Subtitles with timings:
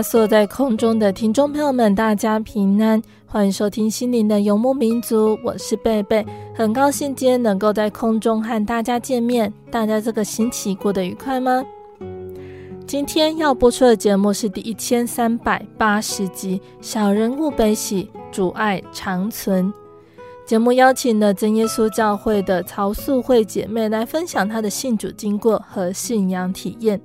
[0.00, 0.02] 利路亚！
[0.02, 5.38] 所有在空中的听众朋友们，大家平安，欢迎收听心灵的游牧民族。
[5.44, 9.52] 我是贝贝，很高兴今天能够在空中和大家见面。
[9.70, 11.62] 大家这个星期过得愉快吗？
[12.86, 19.66] 今天要播出的节目是第一千三百八十集《小人物悲喜，主爱长存》。
[20.46, 27.00] 节目邀请了真耶稣教会的曹素慧姐妹来分享她的信主经过和信仰体验。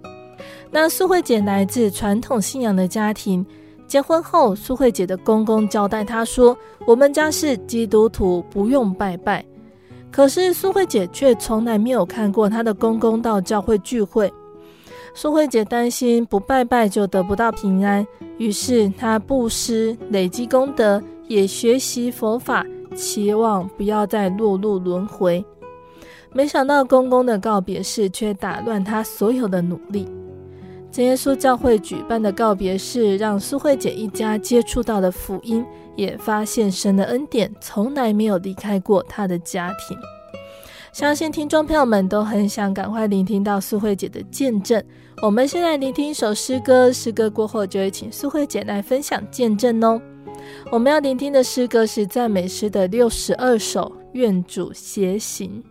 [0.71, 3.45] 那素慧姐来自传统信仰的家庭，
[3.87, 9.45] 结婚后，素慧姐的公公交代她说：“我们家是基督徒，不用拜拜。”
[10.11, 14.31] 可是素慧姐却从来没有看过她的公公到教会聚会。
[15.13, 18.05] 素慧姐担心不拜拜就得不到平安，
[18.37, 22.65] 于是她布施、累积功德，也学习佛法，
[22.95, 25.43] 期望不要再落入轮回。
[26.33, 30.05] 没想到公公的告别式却打乱她所有的努力。
[30.95, 35.65] 真耶稣教会举办的告别式，让苏慧姐一家接触到了福音，
[35.97, 39.97] 也发现神的恩典从来没有离开过她的家庭。
[40.93, 44.81] 相信听众朋友们都很想赶快聆听到苏慧姐的见证。
[45.21, 50.01] 我们先来聆听一首诗歌，诗歌过后就会请苏慧姐来分享见证哦。
[50.71, 55.61] 我们要聆听的诗歌是赞美诗的六十二首，愿主偕行。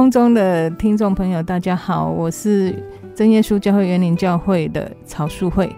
[0.00, 2.74] 空中的听众朋友，大家好，我是
[3.14, 5.70] 真耶稣教会园林教会的曹淑慧。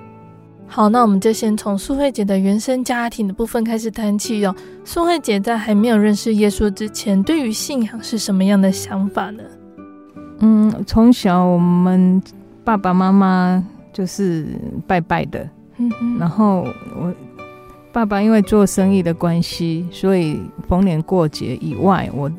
[0.68, 4.54] 好，那我们就先从素慧姐的原生家庭的部分开始谈起哦。
[4.84, 9.42] 素慧姐在还没有认识耶稣之前，对于信仰是什么样的想法呢？
[10.38, 12.22] 嗯，从小我们
[12.62, 13.60] 爸爸妈妈
[13.92, 14.46] 就是
[14.86, 16.64] 拜拜的，嗯哼，然后
[16.94, 17.12] 我
[17.92, 22.30] 爸爸因为做生意的关系，所以逢年过节以外，我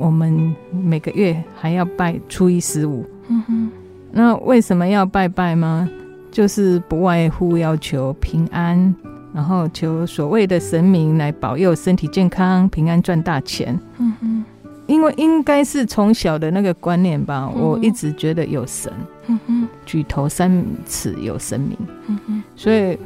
[0.00, 3.04] 我们每个月还要拜初一十五。
[3.28, 3.70] 嗯哼，
[4.10, 5.88] 那为什么要拜拜吗？
[6.30, 8.94] 就是不外乎要求平安，
[9.34, 13.78] 然后求所谓的神明来保佑身体健康、平安赚大钱。
[13.98, 14.44] 嗯哼，
[14.86, 18.92] 因为应该是从小的那个观念吧，嗯、我一直觉得有神。
[19.26, 21.76] 嗯哼，举头三尺有神明。
[22.06, 22.96] 嗯哼，所以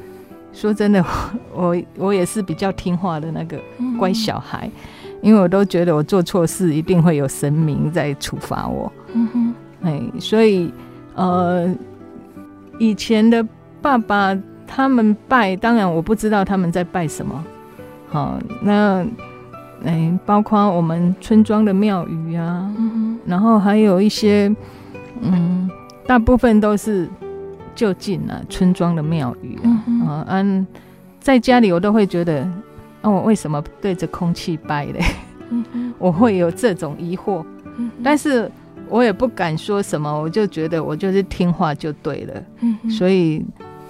[0.53, 1.05] 说真的，
[1.53, 3.59] 我我也是比较听话的那个
[3.99, 4.71] 乖小孩，
[5.25, 8.93] 因为我都觉得我做错事一定会有神明在处罚我。
[9.15, 10.73] 嗯哼，哎，所以
[11.17, 11.75] 呃。
[12.81, 13.47] 以前的
[13.81, 14.37] 爸爸
[14.67, 17.45] 他们拜，当然我不知道他们在拜什么。
[18.09, 19.07] 好，那
[19.85, 22.69] 哎，包括我们村庄的庙宇啊，
[23.25, 24.53] 然后还有一些，
[25.21, 25.71] 嗯，
[26.05, 27.09] 大部分都是
[27.77, 29.63] 就近啊村庄的庙宇啊。
[29.63, 30.67] 嗯哼，嗯，
[31.21, 32.45] 在家里我都会觉得，
[33.05, 35.01] 那、啊、我为什么对着空气拜嘞？
[35.51, 37.45] 嗯、 我会有这种疑惑，
[37.77, 38.51] 嗯、但是。
[38.91, 42.43] 我也不敢说什么，我就觉得我就是听话就对了。
[42.61, 43.43] 嗯，所以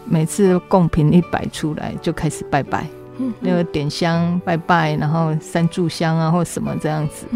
[0.05, 2.87] 每次贡品一摆出来，就开始拜拜。
[3.41, 7.27] 那个点香拜拜，然后三炷香啊，或什么这样子。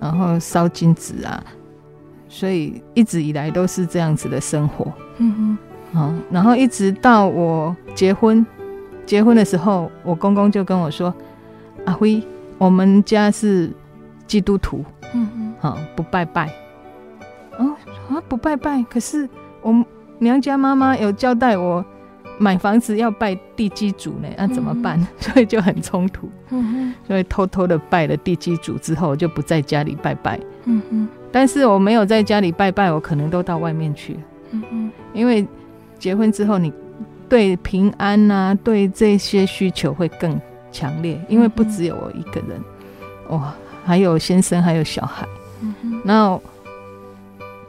[0.00, 1.44] 然后烧金纸啊，
[2.30, 4.90] 所以一直以来都是这样子的生活。
[5.18, 5.58] 嗯
[5.92, 8.44] 哼，好，然后一直到我结婚，
[9.06, 11.14] 结婚的时候，我公公就跟我说
[11.86, 12.22] ：“阿辉，
[12.58, 13.70] 我们家是
[14.26, 14.84] 基督徒。
[15.14, 16.50] 嗯嗯，好，不拜拜。”
[17.58, 17.74] 哦
[18.10, 19.28] 啊，不拜拜，可是
[19.62, 19.84] 我
[20.18, 21.84] 娘家妈妈有交代我
[22.38, 25.00] 买房子要拜地基主呢，那、啊、怎么办？
[25.00, 26.28] 嗯、所以就很冲突。
[26.50, 30.38] 嗯哼，所以偷偷的拜了地基主之后，就不在家里拜拜。
[30.64, 34.18] 嗯嗯，但是我没有在家里拜拜，我可能都到外面去。
[34.50, 35.46] 嗯嗯，因为
[35.98, 36.72] 结婚之后，你
[37.28, 40.40] 对平安呐、啊，对这些需求会更
[40.72, 42.60] 强烈，因为不只有我一个人，
[43.28, 45.26] 哇，还有先生，还有小孩。
[45.60, 46.42] 嗯哼，然后。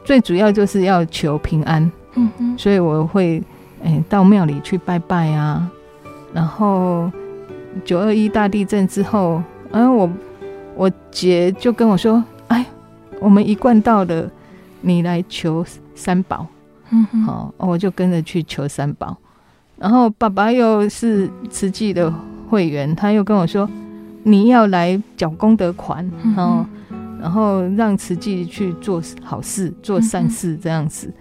[0.04, 1.82] 最主要就是要求平安，
[2.14, 3.42] 嗯哼，所以我会
[3.82, 5.70] 诶、欸、到庙里去拜拜啊。
[6.32, 7.12] 然后
[7.84, 10.10] 九二一大地震之后，嗯、啊，我
[10.74, 12.64] 我姐就跟我说：“哎，
[13.20, 14.30] 我们一贯道的，
[14.80, 15.62] 你来求
[15.94, 16.46] 三宝。”
[16.88, 19.14] 嗯哼，好，我就跟着去求三宝。
[19.78, 22.12] 然后爸爸又是慈济的
[22.48, 23.68] 会员，他又跟我说
[24.24, 26.66] ：“你要来缴功德款。”然后。
[27.20, 31.14] 然后让慈济去做好事、做善事这样子，嗯、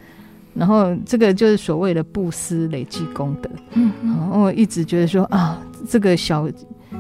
[0.54, 3.50] 然后这个就是所谓的布施累积功德。
[3.74, 5.60] 嗯，然后我一直觉得说啊，
[5.90, 6.48] 这个小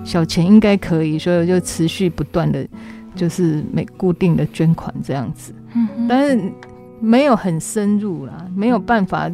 [0.03, 2.67] 小钱应该可以，所以我就持续不断的，
[3.13, 5.53] 就是每固定的捐款这样子。
[5.75, 6.51] 嗯，但是
[6.99, 9.31] 没有很深入啦，没有办法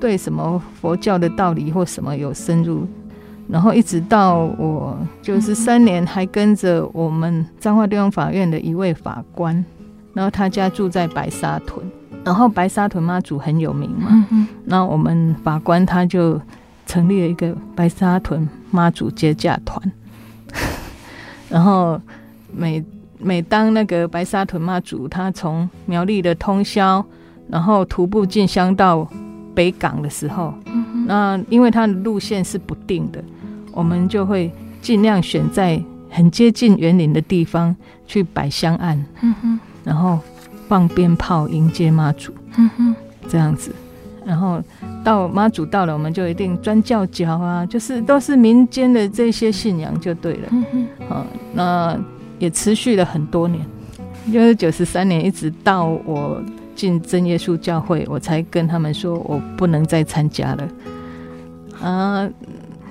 [0.00, 2.86] 对什么佛教的道理或什么有深入。
[3.48, 9.64] 然后一直到我九十三年，还跟着我们彰化地方法院的一位法官，
[10.12, 11.86] 然后他家住在白沙屯，
[12.24, 14.26] 然后白沙屯妈祖很有名嘛，
[14.66, 16.40] 然后我们法官他就
[16.86, 19.92] 成立了一个白沙屯妈祖接驾团，
[21.48, 22.00] 然后
[22.52, 22.84] 每
[23.20, 27.04] 每当那个白沙屯妈祖他从苗栗的通宵，
[27.48, 29.08] 然后徒步进香到
[29.56, 30.54] 北港的时候，
[31.06, 33.24] 那因为它的路线是不定的。
[33.72, 37.74] 我们就会尽量选在很接近园林的地方
[38.06, 39.58] 去摆香案，嗯、哼。
[39.82, 40.18] 然后
[40.68, 42.94] 放鞭炮迎接妈祖，嗯、哼。
[43.28, 43.74] 这样子，
[44.24, 44.62] 然后
[45.02, 50.86] 到妈祖到了，我们就一定钻教脚啊，就是都是民间的这些信仰就对了，嗯、
[51.52, 51.98] 那
[52.38, 53.64] 也持续了很多年，
[54.32, 56.40] 就是九十三年，一直到我
[56.76, 60.68] 进真耶稣教会，我才跟他们说我不能再参加了，
[61.82, 62.30] 啊。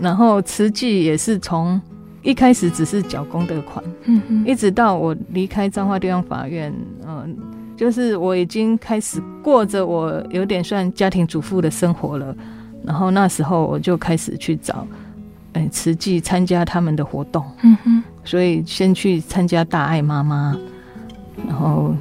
[0.02, 1.80] 然后慈济也是从
[2.22, 6.70] 一开始只是缴功德款，嗯，一直到我离开彰化地方法院，
[7.08, 7.28] 嗯、呃，
[7.78, 12.36] 就是我已经开始过着我有点算家庭主妇的生活了。
[12.84, 14.86] 然后那时候我就开始去找，
[15.54, 20.58] 哎、欸，慈济参加他们的活动，嗯哼，所以先去参加大爱妈妈，
[21.48, 21.96] 然后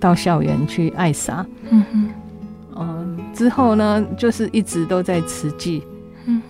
[0.00, 1.84] 到校园去爱撒，嗯
[2.74, 5.82] 哼，之后呢，就是一直都在慈济。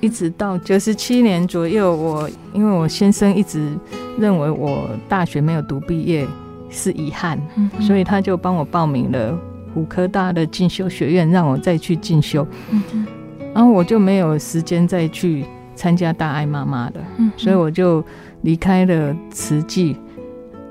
[0.00, 3.72] 一直到九十七年左右，我因为我先生一直
[4.18, 6.26] 认为我大学没有读毕业，
[6.68, 9.38] 是遗憾，嗯、所以他就帮我报名了
[9.72, 12.46] 虎科大的进修学院，让我再去进修。
[12.70, 13.06] 嗯、
[13.54, 18.04] 然后我就没有时间再去参加大爱妈妈的，嗯、所以我就
[18.42, 19.96] 离开了慈济，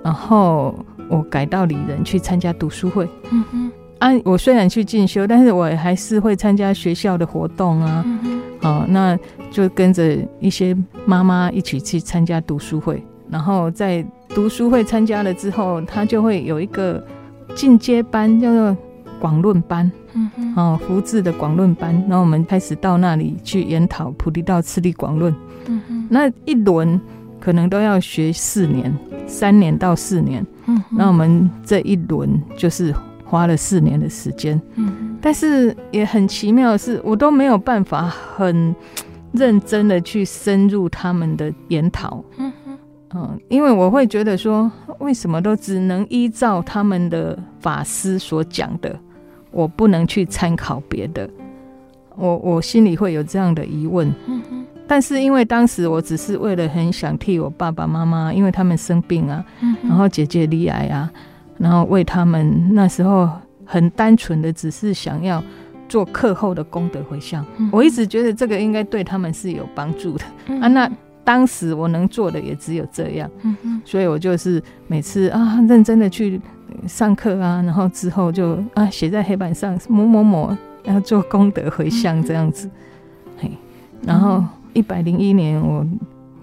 [0.04, 3.10] 然后我改到里仁去参加读书会。
[3.32, 8.06] 嗯哼，啊，我虽然去进修，但是我还是会参加学校的活动啊。
[8.62, 9.18] 好，那
[9.52, 17.04] 就跟着一些妈妈一起去参加读书会，然后在读书会参加了之后，他就会有一个
[17.56, 18.78] 进阶班，叫做
[19.20, 19.92] 广论班。
[20.14, 25.32] 嗯哼，哦，福智的广论班，然后我们开始到那里去研讨《菩提道次第广论》。
[25.68, 27.00] 嗯哼，那一轮
[27.40, 28.94] 可能都要学四年，
[29.28, 30.46] 三年到四年。
[30.70, 32.94] 嗯，那我们这一轮就是
[33.26, 34.62] 花了四年的时间。
[34.76, 38.76] 嗯，但是也很奇妙的是，我都没有办法很
[39.32, 42.24] 认真的去深入他们的研讨。
[42.38, 42.52] 嗯，
[43.16, 48.96] 嗯，因为我会觉得说，为什么都只能依照他们的法师所讲的？
[49.52, 51.28] 我不能去参考别的，
[52.16, 54.14] 我我心里会有这样的疑问。
[54.90, 59.76] 但是因为当时我只是为了很想替我爸爸妈妈，因为他们生病啊，嗯。
[59.84, 61.10] 然后姐姐罹癌啊，
[61.60, 63.30] 然后为他们那时候
[63.64, 65.44] 很单纯的只是想要
[65.88, 67.46] 做课后的功德回向。
[67.58, 67.70] 嗯。
[67.72, 70.26] 我一直觉得这个应该对他们是有帮助的。
[70.48, 70.60] 嗯。
[70.60, 70.92] 啊，那
[71.24, 73.30] 当时我能做的也只有这样。
[73.86, 76.42] 所以我就是每次啊认真的去。
[76.88, 82.70] 上课啊，然后之后就啊写在黑板上某某某要做功德回向这样子，
[83.38, 83.52] 嘿，
[84.04, 84.42] 然后
[84.74, 85.86] 一百零一年我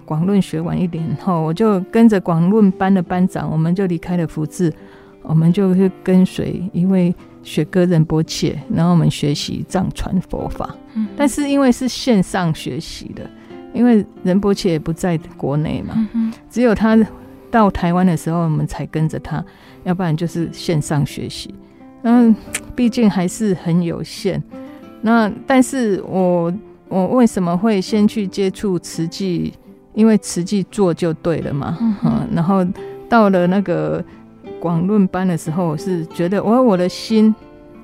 [0.05, 4.73] 广论学完一年后，我就跟着广论班的班长，我们就离开了福智，
[5.21, 10.75] 我们就去跟随一位学哥仁波切，然后我们学习藏传佛法，
[11.15, 13.29] 但是因为是线上学习的，
[13.73, 16.09] 因为仁波切也不在国内嘛，
[16.49, 16.97] 只有他
[17.51, 19.43] 到台湾的时候，我们才跟着他。
[19.83, 21.55] 要不然就是线上学习，
[22.01, 22.35] 嗯，
[22.75, 24.43] 毕竟还是很有限。
[25.01, 26.53] 那但是我
[26.89, 29.53] 我为什么会先去接触慈济？
[29.93, 31.77] 因为慈济做就对了嘛。
[31.81, 32.65] 嗯，嗯，然后
[33.09, 34.03] 到了那个
[34.59, 37.33] 广论班的时候，我是觉得我我的心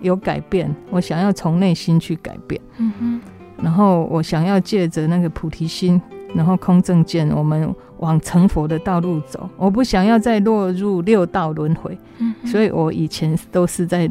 [0.01, 2.62] 有改变，我想要从内心去改变。
[2.77, 3.22] 嗯哼，
[3.63, 6.01] 然后我想要借着那个菩提心。
[6.36, 9.48] 然后空正见，我们往成佛的道路走。
[9.55, 14.10] 我不想要再落入六道轮回，嗯、所以我以前都是在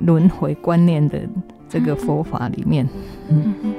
[0.00, 1.20] 轮回观念的
[1.68, 2.88] 这个佛法里面。
[3.28, 3.54] 嗯。
[3.62, 3.74] 嗯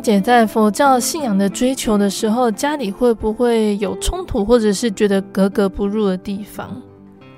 [0.00, 6.70] 慧姐在佛教信仰的追求的时候，家里会不会有冲突，或者是觉得格格不入的地方？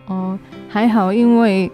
[0.07, 0.39] 哦，
[0.69, 1.69] 还好，因为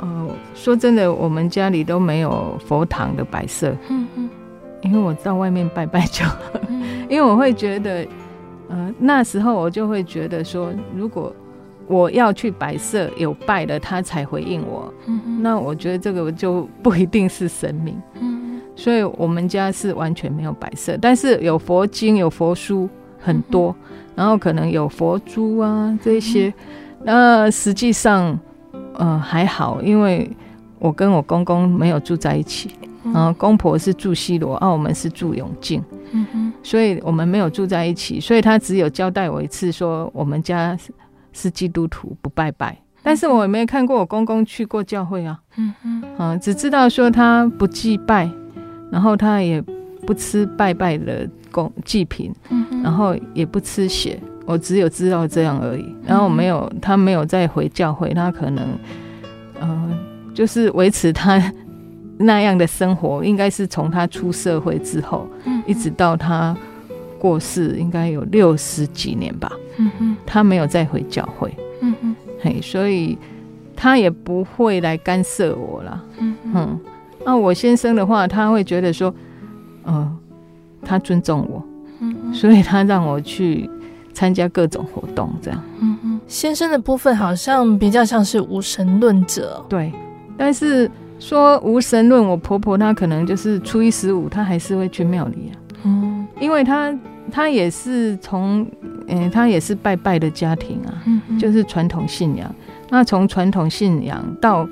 [0.00, 3.70] 呃，说真的，我们家里都没有佛堂的摆设。
[3.88, 4.28] 嗯嗯，
[4.80, 6.24] 因为我到外面拜拜就，
[6.68, 8.04] 嗯、因为我会觉得，
[8.68, 11.32] 呃，那时候我就会觉得说，如果
[11.86, 14.92] 我要去摆设，有拜了他才回应我，
[15.40, 17.96] 那我觉得这个就不一定是神明。
[18.20, 18.31] 嗯。
[18.74, 22.88] 所以我们家是完全没有摆设，但是有佛经、有佛书
[23.18, 26.48] 很多，嗯、然后可能有佛珠啊这些。
[26.48, 26.54] 嗯、
[27.04, 28.38] 那实际上，
[28.94, 30.30] 呃，还好，因为
[30.78, 32.70] 我跟我公公没有住在一起，
[33.04, 40.76] 嗯、然后公婆是住西罗，啊，我们是住永靖，嗯哼，所以我们没有住在一起，所以他只有交代我一次，说我们家
[41.32, 42.76] 是基督徒，不拜拜。
[43.02, 48.30] 但是我也没看过我公公去过教会啊，嗯哼，啊，只知道说他不祭拜。
[48.92, 49.58] 然后他也
[50.06, 55.96] 不吃拜拜的供祭品，嗯、然后也不吃血，我只有知道这样而已。
[56.06, 58.68] 然后没有，他没有再回教会，他可能，
[59.58, 59.98] 呃，
[60.34, 61.42] 就是维持他
[62.18, 66.54] 那样的生活，应该是从他出社会之后，嗯、一直到他
[67.18, 69.50] 过世，应该有六十几年吧。
[69.78, 71.50] 嗯哼，他没有再回教会。
[71.80, 73.16] 嗯哼，嘿，所以
[73.74, 76.04] 他也不会来干涉我了。
[76.18, 76.52] 嗯哼。
[76.54, 76.80] 嗯
[77.24, 79.14] 那我先生的话，他会觉得说，
[79.84, 80.12] 呃，
[80.84, 81.62] 他尊重我，
[82.00, 83.70] 嗯，所以他让我去
[84.12, 85.62] 参加各种活动，这样。
[85.80, 89.92] 嗯嗯，先生的部分好像比较像是无神论者，对。
[90.36, 95.54] 但是说无神论，我婆婆她可能就是初一十五，她还是会去庙里啊。
[95.84, 96.92] 嗯，因为她
[97.30, 98.66] 她也是从，
[99.06, 102.52] 嗯、呃，她也是拜拜的家庭啊，嗯，就是传统信仰。
[102.90, 104.68] 那从传统信仰到。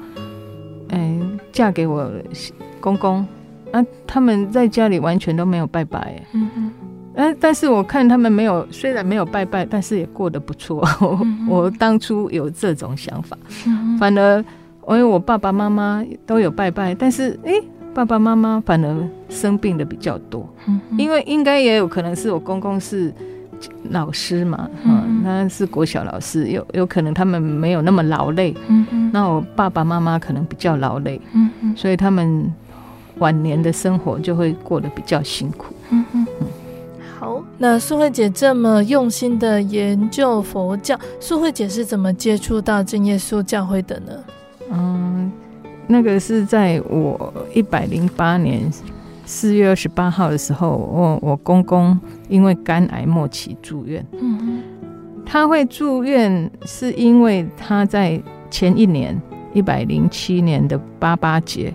[0.91, 1.21] 哎、欸，
[1.53, 2.11] 嫁给我
[2.81, 3.27] 公公，
[3.73, 6.73] 啊，他们在家里完全都没有拜拜，嗯哼，
[7.15, 10.87] 嗯，但是我看他们没有，虽然没有拜拜，但是也过得不错。
[11.23, 14.45] 嗯、我 我当初有这种想法，嗯、反而
[14.89, 17.63] 因为我爸爸妈妈都有拜拜，但是哎、欸，
[17.95, 20.49] 爸爸妈妈反而生病的比较多。
[20.67, 23.15] 嗯、因为应该也有可能是我公公是
[23.91, 28.55] 老师嘛，嗯，那是国小老师，有有可能他们没有那么劳累。
[28.69, 31.21] 嗯嗯，那我爸爸妈妈可能比较劳累。
[31.33, 32.53] 嗯嗯，所以他们
[33.19, 35.75] 晚年的生活就会过得比较辛苦。
[35.91, 36.27] 嗯嗯。
[37.19, 44.13] 好，那素慧姐这么用心的研究佛教，素慧姐是怎么接触到真耶稣教会的呢？
[44.73, 45.31] 嗯，
[45.87, 48.71] 那个是在我一百零八年
[49.31, 51.97] 四月二十八号的时候，我我公公
[52.29, 54.05] 因为肝癌末期住院。
[54.21, 54.63] 嗯哼，
[55.25, 58.21] 他会住院是因为他在
[58.51, 59.17] 前一年
[59.55, 61.73] 一百零七年的八八节，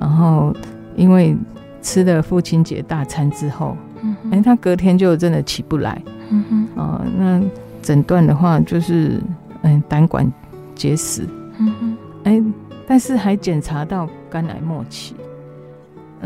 [0.00, 0.56] 然后
[0.96, 1.36] 因为
[1.82, 3.76] 吃了父亲节大餐之后。
[4.02, 6.00] 嗯哎、欸，他隔天就真的起不来。
[6.30, 7.42] 嗯哼，哦、呃，那
[7.82, 9.20] 诊断的话就是，
[9.62, 10.32] 嗯，胆管
[10.74, 11.28] 结石。
[11.58, 12.44] 嗯哼，哎、欸，
[12.86, 15.14] 但是还检查到肝癌末期。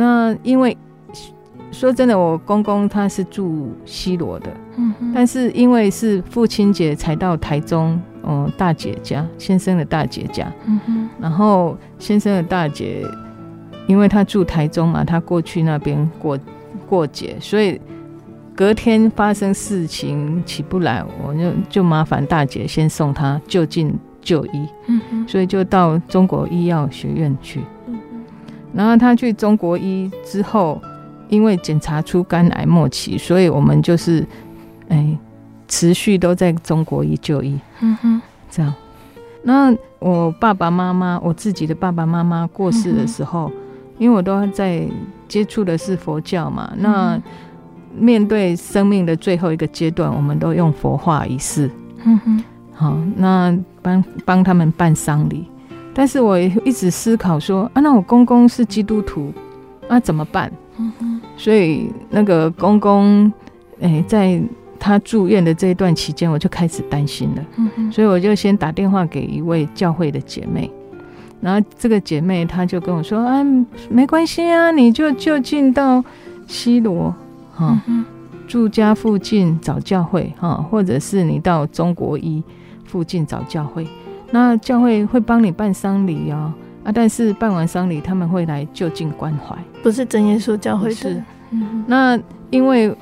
[0.01, 0.77] 那因为
[1.71, 4.51] 说真的，我公公他是住西罗的。
[4.77, 10.51] 嗯哼，但是因为是父亲节才到台中，嗯、呃，大姐家，先生的大姐家。
[10.67, 13.05] 嗯哼，然后先生的大姐，
[13.87, 16.39] 因为他住台中嘛，他过去那边过。
[16.89, 17.81] 过节，所以
[18.53, 24.67] 隔天发生事情起不来，我就就麻烦大姐先送他就近就医。
[24.89, 27.61] 嗯哼，所以就到中国医药学院去。
[28.75, 30.81] 然后他去中国医之后，
[31.29, 34.27] 因为检查出肝癌末期，所以我们就是
[34.89, 35.19] 哎
[35.69, 37.59] 持续都在中国医就医。
[37.81, 38.73] 嗯哼，这样。
[39.43, 43.51] 那我爸爸妈妈，我自己的爸爸妈妈过世的时候，
[43.99, 44.87] 因为我都在。
[45.31, 47.17] 接触的是佛教嘛，那
[47.97, 51.71] 面对生命的最后一个阶段，我们都用佛化仪式。
[52.03, 55.47] 嗯哼，好，那帮帮他们办丧礼。
[56.01, 59.31] 但是我也一直思考说，啊，那我公公是基督徒，
[59.87, 60.51] 那怎么办？
[60.79, 63.31] 嗯，所以那个公公，
[63.83, 64.41] 哎，在
[64.79, 67.45] 他住院的这一段期间，我就开始担心了。
[67.59, 70.71] 嗯，所以我就先打电话给一位教会的姐妹。
[71.43, 73.45] 然后这个姐妹她就跟我说：“啊，
[73.91, 76.03] 没关系啊，你就就近到
[76.47, 77.15] 西罗
[77.53, 77.79] 哈，
[78.49, 82.43] 住家附近找教会哈，或者是你到中国医
[82.87, 83.87] 附近找教会，
[84.31, 86.53] 那教会会帮你办丧礼哦。
[86.85, 91.23] 啊，但是办完丧礼他们会来就近关怀，不是真耶稣教会是。
[91.87, 92.19] 那
[92.51, 92.95] 因为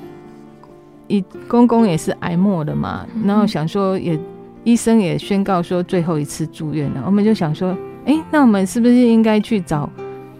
[1.07, 4.19] 一公公也是癌末的嘛，然后想说也
[4.63, 9.87] 医生也宣告说最后一次住院了，我们就想说。”哎、欸，那我们是不是应该去找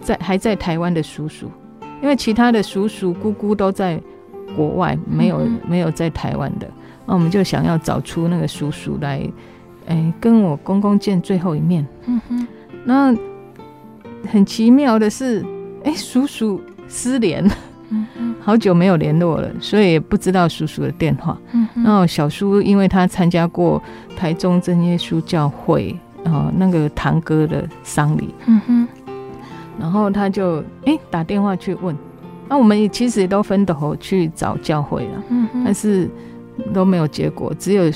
[0.01, 1.51] 在还在台湾的叔叔？
[2.01, 4.01] 因为其他的叔叔姑姑都在
[4.55, 6.67] 国外，没有没有在台湾的。
[7.05, 9.21] 那我们就想要找出那个叔叔来，
[9.89, 11.85] 哎、欸，跟我公公见最后一面。
[12.05, 12.47] 嗯哼。
[12.85, 13.13] 那
[14.25, 15.41] 很奇妙的是，
[15.83, 17.45] 哎、欸，叔叔失联，
[17.89, 21.37] 嗯哼，好久没有联络了，所以也不知道叔叔的电话。
[21.51, 21.83] 嗯哼。
[21.83, 23.83] 然后小叔因为他参加过
[24.15, 25.93] 台中真耶稣教会。
[26.25, 28.87] 哦，那个堂哥的丧礼，嗯哼，
[29.79, 31.95] 然后他就哎、欸、打电话去问，
[32.49, 36.09] 那、啊、我们也其实也都分头去找教会了，嗯哼，但是
[36.73, 37.89] 都没有结果，只有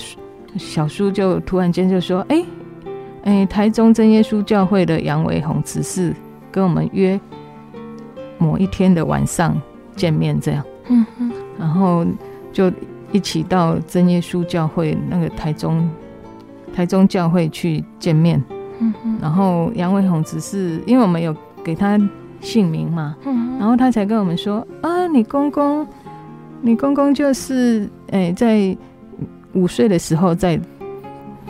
[0.57, 2.45] 小叔就突然间就说，哎、欸、
[3.23, 6.13] 哎、欸，台中真耶稣教会的杨维宏执事
[6.51, 7.19] 跟我们约
[8.37, 9.59] 某一天的晚上
[9.95, 12.05] 见面，这样，嗯嗯，然后
[12.51, 12.71] 就
[13.11, 15.89] 一起到真耶稣教会那个台中。
[16.75, 18.43] 台中教会去见面，
[19.21, 21.31] 然后杨伟宏只是因为我们有
[21.63, 21.99] 给他
[22.41, 25.85] 姓名嘛，嗯，然后他才跟我们说啊，你公公，
[26.61, 28.75] 你公公就是诶，在
[29.53, 30.59] 五岁的时候在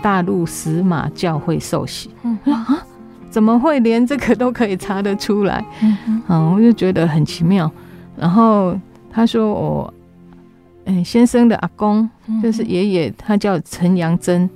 [0.02, 2.86] 大陆石马教会受洗，嗯 啊，
[3.30, 5.66] 怎么会连这个都可以查得出来？
[5.82, 7.72] 嗯嗯，我就觉得很奇妙。
[8.18, 8.78] 然后
[9.10, 9.94] 他说我，
[10.86, 12.10] 诶，先生的阿公
[12.42, 14.50] 就是爷爷，他叫陈阳真。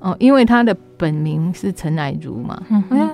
[0.00, 3.10] 哦，因为他的本名是陈乃如嘛，嗯哼，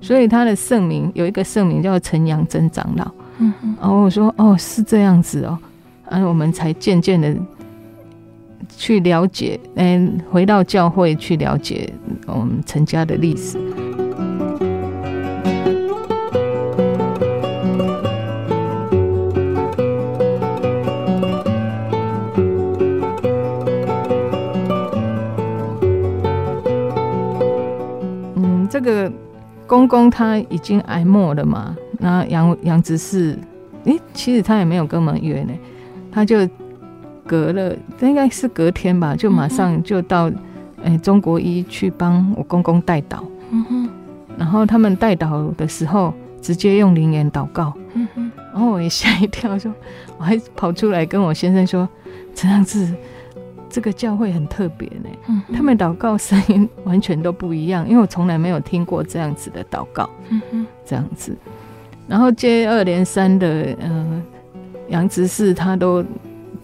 [0.00, 3.10] 所以他的圣名有一个圣名叫陈阳真长老。
[3.38, 5.56] 嗯哼，然后我说哦，是这样子哦，
[6.10, 7.32] 然后我们才渐渐的
[8.76, 11.92] 去了解，嗯，回到教会去了解
[12.26, 13.58] 我们陈家的历史。
[28.38, 29.10] 嗯这个
[29.66, 31.76] 公公他已经挨末了嘛？
[31.98, 33.38] 那杨杨执事，
[33.84, 35.52] 诶，其实他也没有跟我们约呢，
[36.12, 36.46] 他就
[37.26, 40.28] 隔了，应该是隔天吧，就马上就到，
[40.82, 43.18] 哎、欸，中国医去帮我公公代祷。
[43.50, 43.88] 嗯哼，
[44.38, 47.72] 然后他们代祷的时候，直接用灵言祷告。
[47.94, 49.72] 嗯哼，然后我也吓一跳，说，
[50.18, 51.88] 我还跑出来跟我先生说，
[52.34, 52.94] 这样子，
[53.68, 55.10] 这个教会很特别呢。
[55.28, 60.08] 嗯，他们祷告声音完全都不一样，因为我从来没有听过这样子的祷告。
[60.28, 61.36] 嗯哼，这样子，
[62.06, 64.22] 然后接二连三的，呃，
[64.88, 66.04] 杨执事他都。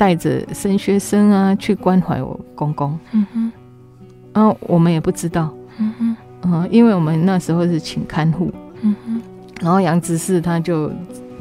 [0.02, 3.52] 带着神学生啊去关怀我公公，嗯哼，
[4.34, 9.22] 然后我们也不知道，嗯哼，嗯，因为我们那时候是请看护，嗯哼，
[9.60, 10.90] 然后杨执事他就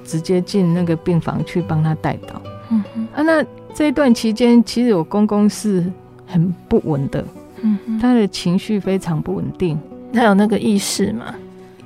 [0.04, 3.44] 直接进那个病房去帮他带到，嗯哼，啊，那
[3.74, 5.84] 这一段期间，其实我公公是
[6.28, 7.26] 很不稳的，
[7.64, 9.76] 嗯哼，他的情绪非常不稳定，
[10.14, 11.34] 他有那个意识吗？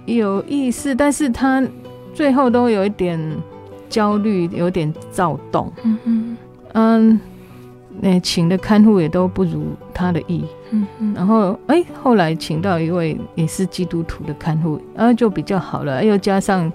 [0.06, 1.66] 有意识，但是他
[2.14, 3.18] 最后都有一点
[3.90, 6.38] 焦虑，有点躁动，嗯哼。
[6.78, 7.18] 嗯，
[8.02, 16.70] 那请的看护也都不如他的意，嗯嗯，然后哎、欸，后来请到一位也是基督徒的看护，然后就比较好了，又加上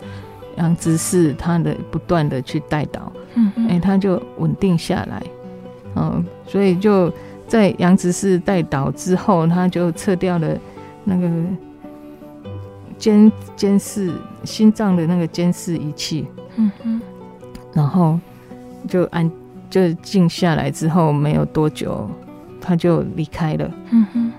[0.56, 5.22] 杨执事他的不断的去带导，嗯哎、欸，他就稳定下来，
[5.96, 7.12] 嗯，所以就
[7.46, 10.56] 在杨执事带导之后，他就撤掉了
[11.04, 11.28] 那个
[12.96, 14.10] 监监视
[14.44, 17.00] 心脏的那个监视仪器，嗯哼，
[17.74, 18.18] 然后
[18.88, 19.30] 就按。
[19.70, 22.10] 就静下来之后没有多久，
[22.60, 23.70] 他就离开了。
[23.90, 24.32] 嗯哼。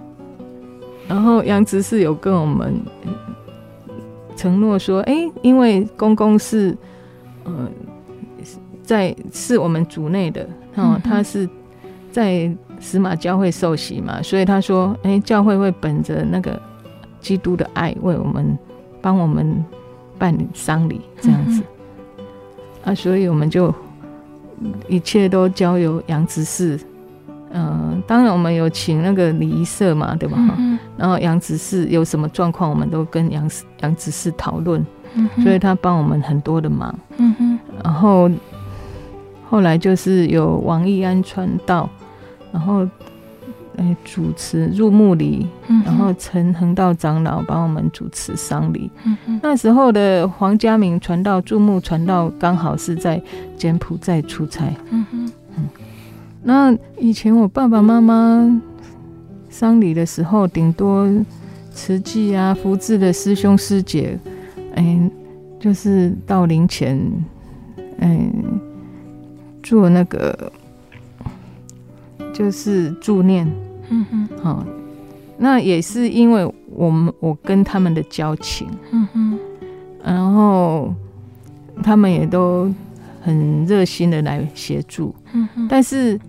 [1.07, 2.79] 然后杨执事有跟我们
[4.35, 6.77] 承诺说：“哎、欸，因为公公是
[7.43, 7.69] 呃
[8.83, 11.49] 在是我们族内的哦，他是
[12.11, 16.61] 在石马教会受洗嘛，所以他说：哎、欸，教会会本着那个
[17.19, 18.57] 基督的爱，为我们
[19.01, 19.63] 帮我们
[20.17, 21.63] 办理丧礼这样子。
[22.83, 23.73] 啊，所以我们就。”
[24.87, 26.79] 一切都交由杨执事，
[27.51, 30.37] 嗯、呃，当然我们有请那个礼仪社嘛，对吧？
[30.57, 33.49] 嗯、然后杨执事有什么状况，我们都跟杨
[33.81, 36.93] 杨执事讨论，嗯、所以他帮我们很多的忙。
[37.17, 38.29] 嗯哼，然后
[39.49, 41.89] 后来就是有王义安传道，
[42.51, 42.87] 然后。
[43.77, 48.91] 哎，主持入墓礼，嗯、然后陈恒道长老帮我们主持丧礼。
[49.05, 53.21] 嗯、那时候的黄家明传道注目传道刚好是在
[53.57, 54.65] 柬埔寨出差。
[54.89, 55.69] 嗯哼嗯，
[56.43, 58.61] 那以前我爸爸妈妈
[59.49, 61.07] 丧礼的时候，顶多
[61.71, 64.19] 慈济啊、福智的师兄师姐，
[64.75, 64.99] 哎，
[65.59, 66.99] 就是到灵前，
[67.99, 68.31] 哎，
[69.63, 70.51] 做那个。
[72.41, 73.47] 就是助念，
[73.89, 74.65] 嗯哼，好，
[75.37, 79.39] 那也是因为我们我跟他们的交情，嗯哼，
[80.03, 80.91] 然后
[81.83, 82.67] 他们也都
[83.21, 86.19] 很热心的来协助，嗯哼，但是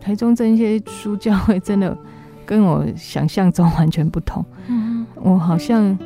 [0.00, 1.94] 台中这些书教会真的
[2.46, 5.96] 跟我想象中完全不同，嗯哼，我好像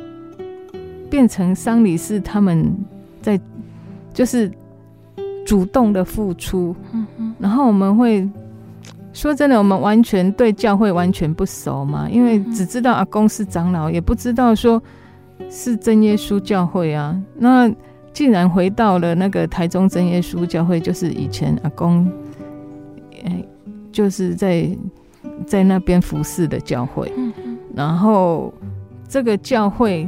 [1.09, 2.75] 变成丧礼是他们
[3.21, 3.39] 在
[4.13, 4.51] 就是
[5.45, 8.29] 主动的付出，嗯哼，然后我们会。
[9.13, 14.81] 说真的，我们完全对教会完全不熟嘛，因为只知道阿公是长老，也不知道说
[15.49, 17.15] 是真耶稣教会啊。
[17.35, 17.71] 那
[18.11, 22.11] 既然回到了那个台中真耶稣教会，就是以前阿公，
[23.23, 23.45] 哎，
[23.91, 24.67] 就是在
[25.45, 27.11] 在那边服侍的教会。
[27.75, 28.53] 然后
[29.07, 30.07] 这个教会，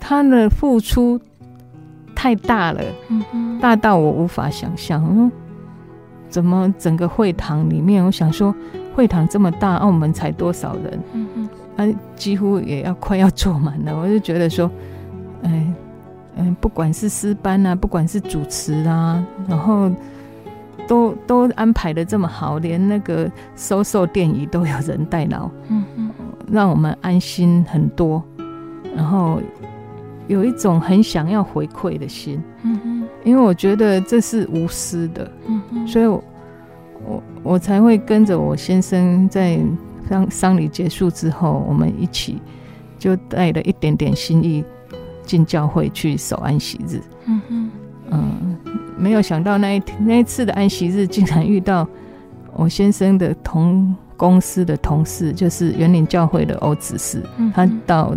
[0.00, 1.20] 他的付出
[2.14, 2.82] 太大了，
[3.60, 5.30] 大到我无法想象。
[6.32, 8.02] 怎么整个会堂里面？
[8.02, 8.54] 我想说，
[8.94, 10.98] 会堂这么大，澳门才多少人？
[11.12, 13.94] 嗯嗯，啊，几乎也要快要坐满了。
[13.94, 14.70] 我就觉得说，
[15.42, 15.66] 哎，
[16.36, 19.90] 嗯，不管是诗班啊，不管是主持啊，然后
[20.88, 26.10] 都都安排的这么好，连那个收受电椅都有人代劳，嗯嗯，
[26.50, 28.24] 让我们安心很多，
[28.96, 29.38] 然后
[30.28, 33.08] 有一种很想要回馈的心，嗯嗯。
[33.24, 36.24] 因为我觉得这是无私的，嗯嗯，所以我
[37.04, 39.60] 我我才会跟着我先生在
[40.08, 42.40] 丧丧礼结束之后，我们一起
[42.98, 44.64] 就带了一点点心意
[45.24, 47.70] 进教会去守安息日，嗯哼，
[48.10, 48.56] 嗯，
[48.98, 51.86] 没有想到那一天那一次的安息日，竟然遇到
[52.54, 58.12] 我先生的同公司的同事，就是园林教会的欧执事，嗯，他到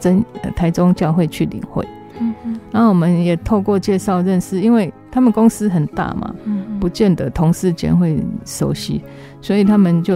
[0.00, 0.24] 真
[0.56, 1.86] 台中教会去领会。
[2.20, 9.02] 嗯嗯，然后我们也透过介绍认识，因为他们公司很大嘛，嗯嗯，不见得同事间会熟悉，
[9.40, 10.14] 所以他们就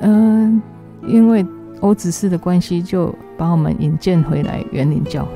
[0.00, 0.62] 嗯、
[1.02, 1.44] 呃，因为
[1.80, 5.30] 欧执事的关系，就把我们引荐回来园林教会。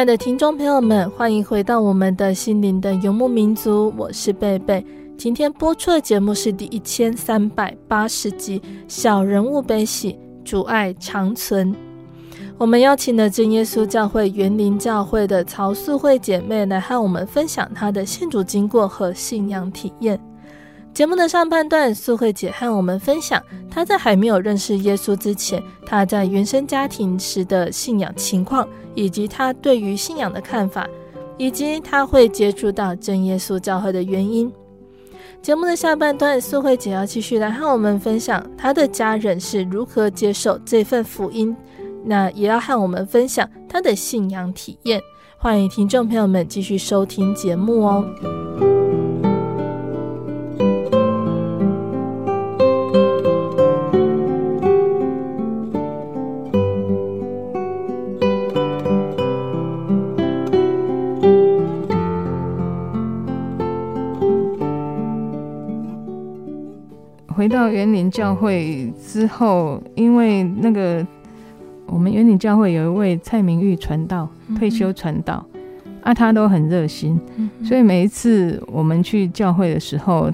[0.00, 4.82] 亲爱的听众朋友们，欢迎回到我们的心灵的游牧民族，我是贝贝。
[5.18, 8.58] 今天播出的节目是第一千三百八十集
[8.88, 11.70] 《小人物悲喜，主爱长存》。
[12.56, 20.18] 我们邀请了真耶稣教会园林教会的曹素慧姐妹来和我们分享她的信主经过和信仰体验。
[20.92, 30.86] 节目的上半段，素慧姐和我们分享她在还没有认识耶稣之前，她在原生家庭时的信仰情况，以及她对于信仰的看法，
[31.38, 34.52] 以及她会接触到真耶稣教会的原因。
[35.40, 41.56] 节目的下半段，素慧姐要继续来和我们分享她的家人是如何接受这份福音，
[42.04, 45.00] 那也要和我们分享她的信仰体验。
[45.38, 48.69] 欢迎听众朋友们继续收听节目哦。
[67.40, 71.06] 回到园林教会之后，因为那个
[71.86, 75.42] 我们园林教会有一位蔡明玉传道，退休传道，
[76.02, 77.18] 啊，他都很热心，
[77.64, 80.30] 所以每一次我们去教会的时候，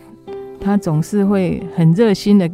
[0.61, 2.51] 他总是会很热心的，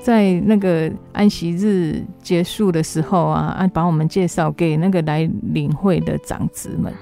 [0.00, 6.92] 在那个安息日结束的时候啊，啊，把我们介绍给那个来领会的长子们，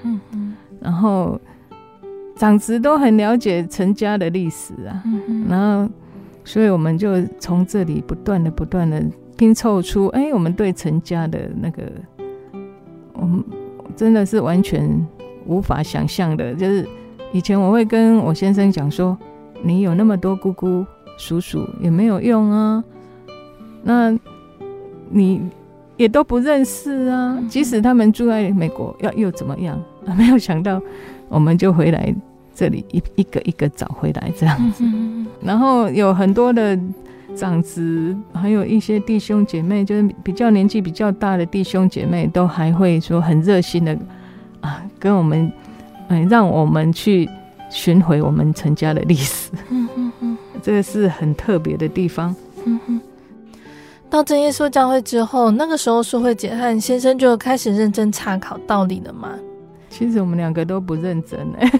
[0.81, 1.39] 然后
[2.35, 5.03] 长子都很了解陈家的历史啊，
[5.47, 5.87] 然后。
[6.45, 9.03] 所以我们就从这里不断的、不断的
[9.37, 11.83] 拼凑出，哎，我们对陈家的那个，
[13.13, 13.43] 我们
[13.95, 14.89] 真的是完全
[15.45, 16.53] 无法想象的。
[16.53, 16.87] 就是
[17.31, 19.17] 以前我会跟我先生讲说，
[19.63, 20.85] 你有那么多姑姑、
[21.17, 22.83] 叔叔也没有用啊，
[23.81, 24.17] 那
[25.09, 25.41] 你
[25.97, 27.41] 也都不认识啊。
[27.49, 29.81] 即使他们住在美国，要又怎么样？
[30.17, 30.81] 没有想到，
[31.29, 32.13] 我们就回来。
[32.55, 34.83] 这里一一个一个找回来这样子，
[35.41, 36.77] 然后有很多的
[37.35, 43.97] 长子，还有一些弟兄姐妹，就是比较年纪比较大的弟兄姐妹，都还会说很热心的
[44.61, 45.51] 啊，跟我们
[46.09, 47.27] 嗯，让我们去
[47.71, 49.49] 寻回我们陈家的历史。
[49.69, 52.35] 嗯嗯嗯，这个是很特别的地方。
[52.65, 53.01] 嗯哼，
[54.09, 59.29] 到真耶稣教会之后，那个时候素慧姐和先生就开始认真查考道理了吗？
[59.95, 61.71] 其实我们两个都不认真哎，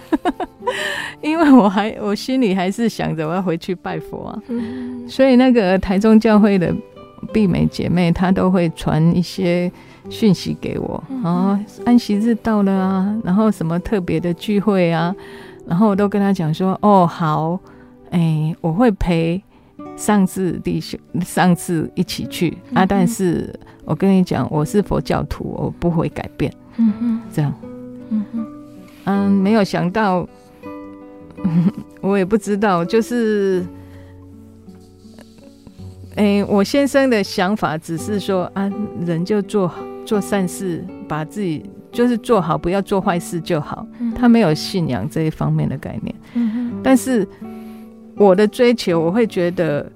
[1.20, 4.38] 因为我还我心里还是想着我要回去拜佛啊，
[5.08, 6.72] 所以那个台中教会的
[7.32, 9.70] 碧美姐妹她都会传一些
[10.08, 15.12] 讯息给我，然后安息日到了啊，然后什么特别的聚会啊，
[15.66, 17.58] 然后我都跟她讲说哦好，
[18.10, 19.42] 哎我会陪
[19.96, 22.56] 上次弟兄上次一起去。
[22.74, 23.52] 啊，但是
[23.84, 27.52] 我跟你讲我是佛教徒，我不会改变，嗯哼，这样。
[29.04, 30.26] 嗯没有想到，
[32.00, 33.64] 我也不知道，就是，
[36.16, 38.70] 哎、欸，我先生的想法只是说啊，
[39.04, 39.70] 人就做
[40.06, 43.86] 做善事，把自己就是做好，不要做坏事就好。
[44.14, 46.14] 他没有信仰这一方面的概念。
[46.82, 47.26] 但是
[48.16, 49.90] 我的追求，我会觉得，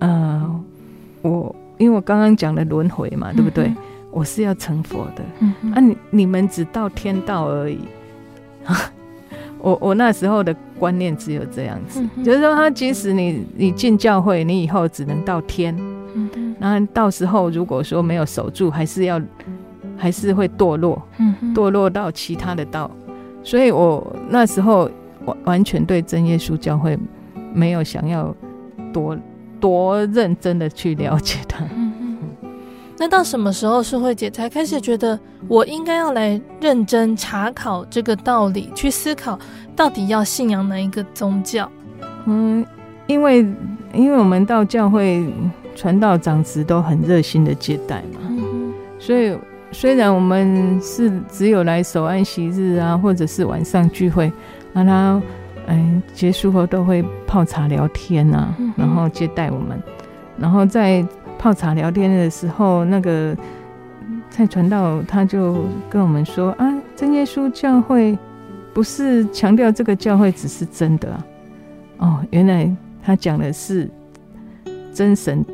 [0.00, 0.60] 呃，
[1.22, 3.72] 我因为我刚刚讲的轮回嘛，对不对？
[4.10, 7.78] 我是要成佛的，嗯、哼啊你，你你们只到天道而已。
[9.60, 15.76] 我我那时候的观念只有这样子，嗯、就是说，他即使你你进教会，你以后只能到天，
[16.60, 19.20] 然后到时候如果说没有守住，还是要
[19.96, 22.90] 还是会堕落，嗯，堕落到其他的道。
[23.42, 24.88] 所以我那时候
[25.24, 26.96] 完完全对真耶稣教会
[27.52, 28.34] 没有想要
[28.92, 29.16] 多
[29.58, 31.64] 多认真的去了解它。
[33.00, 39.38] 那到什么时候，素慧姐才开始觉得我应该要来认真查考这个道理，去思考
[39.76, 41.70] 到底要信仰哪一个宗教？
[42.26, 42.66] 嗯，
[43.06, 43.46] 因为
[43.92, 45.24] 因为我们到教会
[45.76, 49.38] 传道长子都很热心的接待嘛，嗯、所以
[49.70, 54.32] 虽然我们是只有来守安息日啊，或者是晚上聚会，
[54.72, 55.22] 让他
[55.68, 59.80] 嗯结束后都会泡茶聊天啊，嗯、然后接待我们，
[60.36, 61.06] 然后在。
[61.38, 63.36] 泡茶聊天的时候，那个
[64.28, 68.18] 蔡传道他就跟我们说啊，真耶稣教会
[68.74, 71.24] 不是强调这个教会只是真的啊，
[71.98, 72.68] 哦，原来
[73.02, 73.88] 他讲的是
[74.92, 75.44] 真神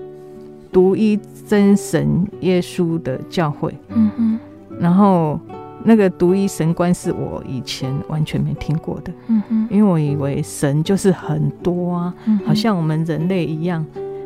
[0.73, 3.73] 独一真神耶稣的教会。
[3.91, 4.39] 嗯哼，
[4.81, 5.39] 然后
[5.83, 9.13] 那个独一神观是我以前完全没听过的。
[9.29, 12.15] 嗯哼，因为我以为神就是很多啊，
[12.47, 13.85] 好像我们人类一样。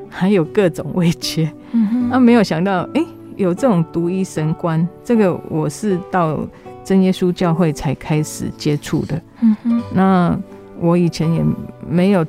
[0.09, 6.39] 还有各种位阶，嗯哼，那、啊、没有想到，哎、欸，有这种独一神观，这个我是到
[6.85, 9.21] 真耶稣教会才开始接触的。
[9.41, 10.39] 嗯哼，那
[10.81, 11.45] 我以前也
[11.89, 12.25] 没有，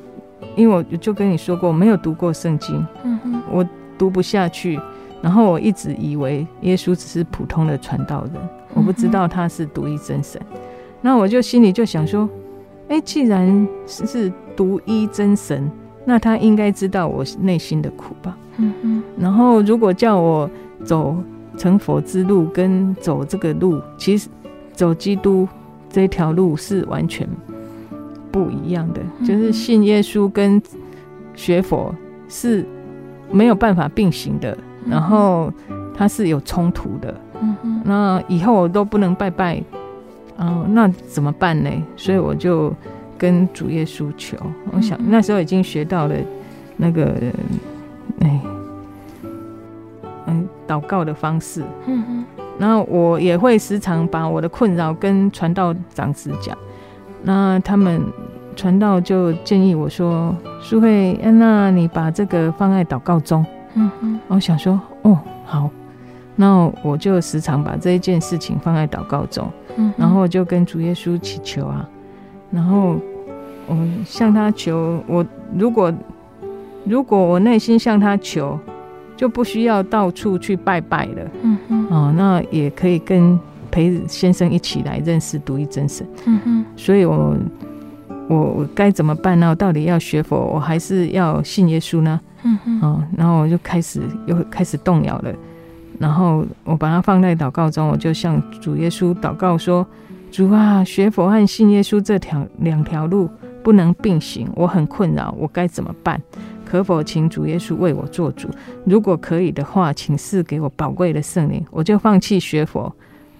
[0.56, 2.86] 因为我就跟你说过，我没有读过圣经。
[3.04, 3.66] 嗯哼，我
[3.98, 4.78] 读不下去，
[5.22, 8.34] 然后我一直以为耶稣只是普通的传道人，
[8.74, 10.40] 我不知道他是独一真神。
[11.00, 12.28] 那我就心里就想说，
[12.88, 15.70] 哎，既然是独一真神，
[16.04, 18.36] 那他应该知道我内心的苦吧？
[18.56, 20.50] 嗯哼，然后如果叫我
[20.84, 21.16] 走
[21.56, 24.28] 成佛之路，跟走这个路，其实
[24.72, 25.46] 走基督
[25.88, 27.28] 这条路是完全
[28.30, 29.00] 不一样的。
[29.24, 30.60] 就是信耶稣跟
[31.34, 31.94] 学佛
[32.28, 32.64] 是
[33.30, 34.56] 没有办法并行的，
[34.88, 35.52] 然后
[35.94, 37.14] 它是有冲突的。
[37.42, 39.62] 嗯哼，那以后我都不能拜拜，
[40.38, 41.70] 嗯，那怎么办呢？
[41.96, 42.72] 所以我就
[43.20, 44.36] 跟主耶稣求。
[44.72, 46.16] 我想那时候已经学到了
[46.78, 47.14] 那个。
[48.20, 48.40] 哎，
[50.26, 52.24] 嗯，祷告的方式，嗯哼，
[52.58, 56.54] 然后我也会时常把我的困扰跟传道长子讲，
[57.22, 58.02] 那他们
[58.54, 63.42] 传道就建议我说：“苏慧，那你把这个放在祷告中。”
[63.74, 65.70] 嗯哼，我想说：“哦，好。”
[66.36, 71.88] 那我就时常把这一件事情放在祷告中，嗯，然后我就跟主耶稣祈求啊，
[72.50, 72.96] 然后
[73.66, 75.24] 我向他求，我
[75.56, 75.92] 如果。
[76.86, 78.58] 如果我内心向他求，
[79.14, 81.30] 就不需要到处去拜拜了。
[81.42, 83.38] 嗯嗯，哦，那也可以跟
[83.70, 86.04] 陪先生一起来认识独一真神。
[86.24, 87.36] 嗯哼，所以我
[88.28, 89.50] 我我该怎么办呢？
[89.50, 92.18] 我到底要学佛，我还是要信耶稣呢？
[92.44, 95.30] 嗯哼，哦，然后我就开始又开始动摇了。
[95.98, 99.86] 然后我把它放在祷告中，我就向主耶稣祷告说
[100.30, 103.28] ：“主啊，学佛和信耶稣这条两条路
[103.62, 106.20] 不能并行，我很困扰，我该怎么办？”
[106.64, 108.48] 可否请主耶稣为我做主？
[108.84, 112.94] 如果可以的话，请赐给我宝贵的圣灵，我就放弃学佛，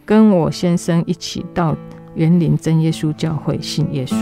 [0.05, 1.77] 跟我先生一起到
[2.17, 4.17] 员林真耶稣教会信耶稣。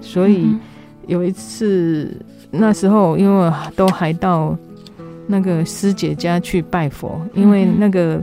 [0.00, 0.56] 所以
[1.10, 2.10] 有一次，
[2.50, 4.56] 那时候因为都还到。
[5.32, 8.20] 那个师姐家去拜佛，因为那个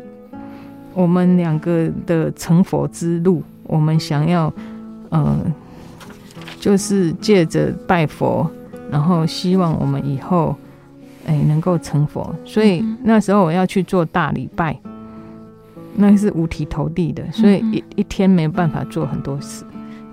[0.94, 4.54] 我们两个的成佛之路，我们想要，
[5.08, 5.38] 呃，
[6.60, 8.46] 就是借着拜佛，
[8.92, 10.54] 然后希望我们以后，
[11.26, 12.36] 哎，能够成佛。
[12.44, 14.78] 所以那时候我要去做大礼拜，
[15.96, 19.64] 那是五体投地的，所以一一天没有办法做很多事，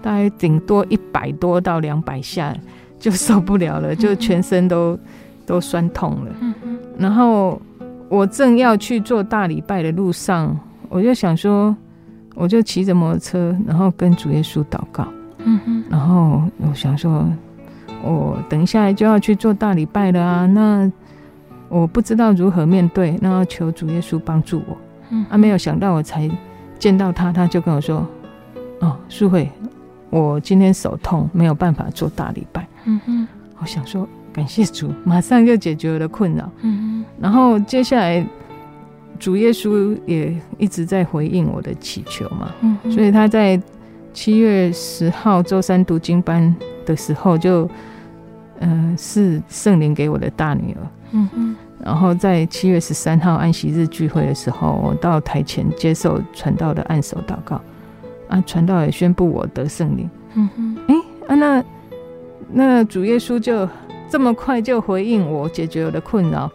[0.05, 2.55] 大概顶多一百多到两百下
[2.99, 4.99] 就受不了了，就全身都
[5.47, 6.31] 都酸痛了。
[6.99, 7.59] 然后
[8.11, 10.55] 我正要去做大礼拜的路上，
[10.91, 11.75] 我就想说，
[12.35, 15.09] 我就骑着摩托车，然后跟主耶稣祷告。
[15.39, 15.85] 嗯哼。
[15.89, 17.27] 然后我想说，
[18.03, 20.93] 我等一下就要去做大礼拜了啊，那
[21.71, 24.77] 我不知道如何面对，那要求主耶稣帮助我。
[25.09, 25.25] 嗯。
[25.31, 26.31] 啊，没有想到我才
[26.79, 28.07] 见到他，他就跟我说
[28.81, 29.51] ：“哦，淑慧，
[30.21, 33.29] 我今天手痛，没有办法做大礼拜。”嗯哼。
[33.61, 34.09] 我想说。
[34.35, 36.51] 感谢主，马上就解决了的困扰。
[36.63, 38.27] 嗯哼，然后接下来
[39.17, 42.51] 主耶稣也一直在回应我的祈求嘛。
[42.61, 43.63] 嗯，所以他在
[44.13, 46.53] 七月十号周三读经班
[46.85, 47.71] 的时候就，就
[48.59, 50.83] 嗯是圣灵给我的大女儿。
[51.13, 51.57] 嗯哼。
[51.85, 57.61] 然后在七月十三号安息日聚会的时候，我到台前接受传道的按手祷告，
[58.35, 60.11] 啊，传道也宣布我得圣灵。
[60.35, 60.77] 嗯哼。
[60.89, 60.95] 哎，
[61.29, 61.65] 啊，那
[62.53, 63.69] 那主耶稣就。
[64.11, 66.49] 这么快就回应我，解决我的困扰，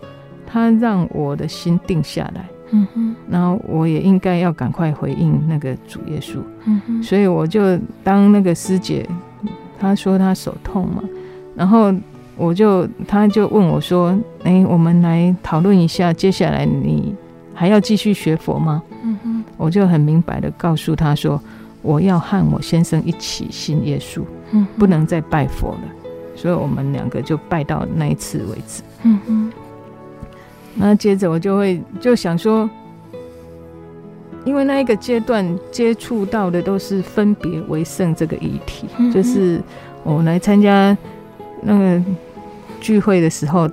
[0.47, 2.47] 他让我的心定下来。
[2.69, 6.37] 嗯哼，然后我也应该要赶快回应那个主耶稣。
[6.63, 9.05] 嗯哼，所以我就当那个师姐，
[9.77, 11.03] 她说她手痛嘛，
[11.53, 11.93] 然后
[12.37, 17.13] 我就她就问我说：“哎，我们来讨论一下，接下来你
[17.53, 21.41] 还要继续学佛吗？”嗯哼，我就很明白的告诉她说
[21.81, 25.81] ：“我要和我先生一起信耶稣，嗯，不能再拜佛了。”
[26.35, 28.81] 所以我们两个就拜到那一次为止。
[29.03, 29.51] 嗯嗯。
[30.75, 32.69] 那接着我就会就想说，
[34.45, 39.61] 因为那一个阶段接触到的都是分别为圣这个议题，嗯、就是
[40.03, 40.97] 我来参加
[41.61, 42.01] 那个
[42.79, 43.69] 聚会的时候，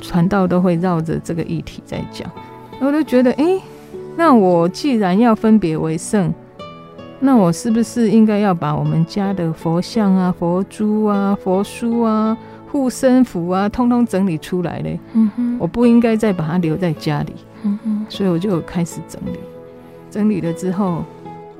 [0.00, 2.30] 传道都会绕着这个议题在讲。
[2.78, 3.62] 我就觉得，哎、欸，
[4.16, 6.32] 那我既然要分别为圣。
[7.24, 12.36] 那我是不是应该要把我们家的佛像啊、佛珠啊、佛书啊、
[12.70, 15.00] 护身符啊，通通整理出来嘞？
[15.14, 17.32] 嗯哼，我不应该再把它留在家里。
[17.62, 19.38] 嗯哼，所以我就开始整理。
[20.10, 21.02] 整理了之后，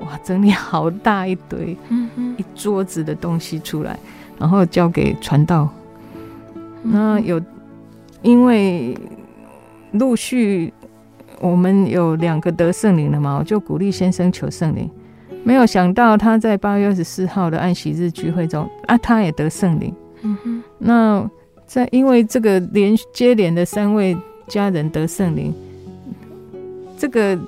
[0.01, 3.97] 哇，整理好大一堆，嗯哼，一桌子的东西出来。
[4.37, 5.67] 然后交给传道。
[6.83, 7.41] 那有
[8.21, 8.95] 因为
[9.93, 10.71] 陆续
[11.39, 14.87] 我们有两个得圣灵了嘛，我就鼓励先生求圣灵。
[15.45, 19.93] 没有想到他在八月二十四号的安息日聚会中啊，他也得圣灵。
[20.23, 20.63] 嗯哼。
[20.79, 21.29] 那
[21.67, 24.17] 在因为这个连接连的三位
[24.47, 25.53] 家人得圣灵，
[26.97, 27.39] 这个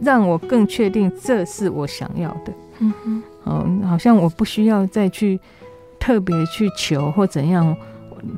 [0.00, 2.52] 让我更确定这是我想要的。
[2.78, 3.22] 嗯哼。
[3.42, 5.40] 哦，好像我不需要再去
[5.98, 7.76] 特别去求或怎样，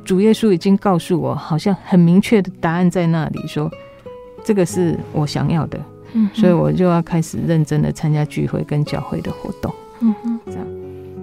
[0.03, 3.71] 主耶稣已经告诉我，好像很明确的答案在那里，说
[4.43, 5.79] 这个是我想要的。
[6.13, 9.73] 嗯，所以我就要开始认真的参加聚会跟教会的活动。
[10.01, 10.67] 嗯哼，这样。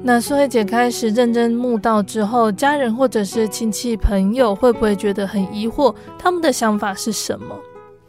[0.03, 5.93] 那素慧姐开始认真慕道之后，家人或者是亲戚朋友会不会觉得很疑惑？
[6.16, 7.59] 他们的想法是什么？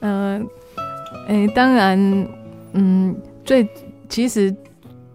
[0.01, 0.39] 呃，
[1.27, 2.27] 哎、欸，当然，
[2.73, 3.67] 嗯，最
[4.07, 4.53] 其实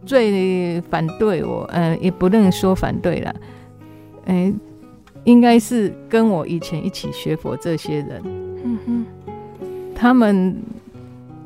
[0.04, 3.34] 最反对我，呃，也不能说反对了，
[4.24, 4.54] 哎、欸，
[5.22, 8.20] 应该是跟我以前一起学佛这些人。
[8.64, 9.06] 嗯哼，
[9.94, 10.60] 他们。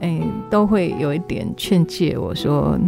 [0.01, 2.79] 哎、欸，都会有一点劝诫我说：“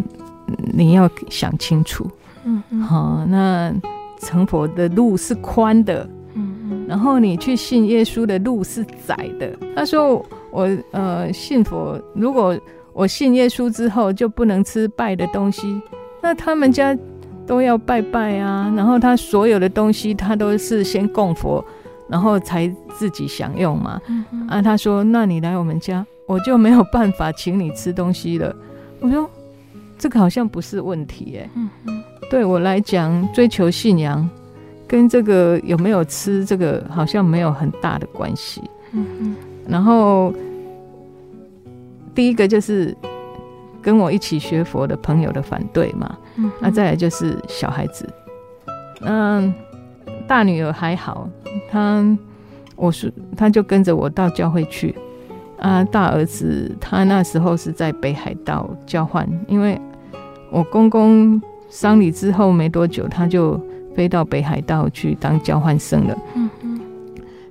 [0.74, 2.06] 你要想清楚，
[2.44, 3.72] 嗯嗯，好，那
[4.20, 12.58] 成佛的路是宽的，嗯嗯，然后你去信耶稣的路是窄的。”他说：“我呃信佛，如果
[12.92, 15.80] 我信耶稣之后就不能吃拜的东西，
[16.22, 16.96] 那他们家
[17.46, 21.64] 都要拜拜啊，然后他所有的东西他都是先供佛，
[22.06, 23.98] 然后才自己享用嘛。
[24.08, 28.54] 嗯嗯啊，他说：那你来我们家。”我就没有办法请你吃东西了。
[29.00, 29.28] 我说，
[29.98, 31.50] 这个好像不是问题哎。
[31.54, 32.02] 嗯嗯。
[32.30, 34.28] 对我来讲，追求信仰
[34.86, 38.60] 跟这个有没有吃这个好像没有很大的关系。
[38.92, 39.36] 嗯嗯。
[39.66, 40.34] 然后
[42.14, 42.94] 第一个就是
[43.80, 46.18] 跟我一起学佛的朋友的反对嘛。
[46.36, 46.52] 嗯。
[46.60, 48.06] 那再来就是小孩子。
[49.00, 49.54] 嗯，
[50.26, 51.26] 大女儿还好，
[51.70, 52.04] 她
[52.76, 54.94] 我是她就跟着我到教会去。
[55.58, 59.80] 啊，大儿子他那时候是在北海道交换，因为
[60.52, 63.60] 我公公丧礼之后没多久，他就
[63.92, 66.16] 飞到北海道去当交换生了。
[66.36, 66.80] 嗯嗯，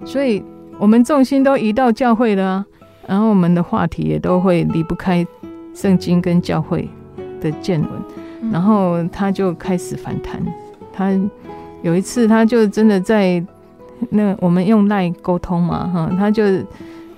[0.06, 0.42] 所以
[0.80, 2.66] 我们重心都移到教会了啊，
[3.08, 5.28] 然后我们的话题也都会离不开
[5.74, 6.90] 圣经跟教会
[7.42, 10.42] 的见闻，然后他就开始反弹。
[10.94, 11.12] 他
[11.82, 13.44] 有一次，他就真的在
[14.10, 16.44] 那我们用 LINE 沟通嘛，哈，他就。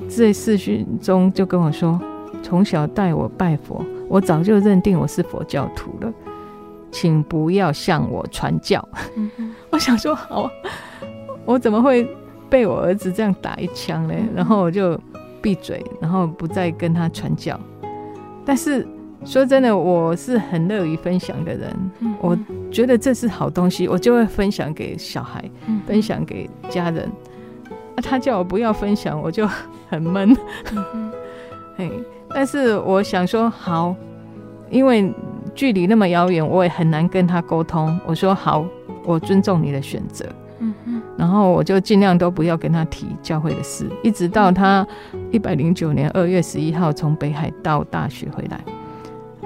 [0.09, 1.99] 在视讯中就跟我说
[2.43, 6.11] ：“从小带我拜佛，我早就认定我是佛教徒了，
[6.91, 8.85] 请不要向我传教。
[9.15, 9.29] 嗯”
[9.69, 10.49] 我想说好，
[11.45, 12.07] 我怎么会
[12.49, 14.13] 被我儿子这样打一枪呢？
[14.35, 14.99] 然后我就
[15.41, 17.57] 闭嘴，然后不再跟他传教。
[18.43, 18.85] 但是
[19.23, 22.37] 说真的，我是很乐于分享的人，我
[22.71, 25.43] 觉得这是好东西，我就会分享给小孩，
[25.85, 27.09] 分享给家人。
[28.01, 29.45] 他叫我不要分享，我就
[29.89, 30.35] 很闷。
[31.75, 31.91] 嘿，
[32.29, 33.95] 但是我想说好，
[34.69, 35.13] 因为
[35.55, 37.99] 距离那么遥远，我也很难跟他沟通。
[38.05, 38.65] 我说好，
[39.03, 40.25] 我尊重你的选择。
[40.59, 44.85] 嗯哼，然后我就尽量都不要跟他提教会的事，一直到他
[45.31, 48.63] 一百零九年二月十一号从北海道大学回来，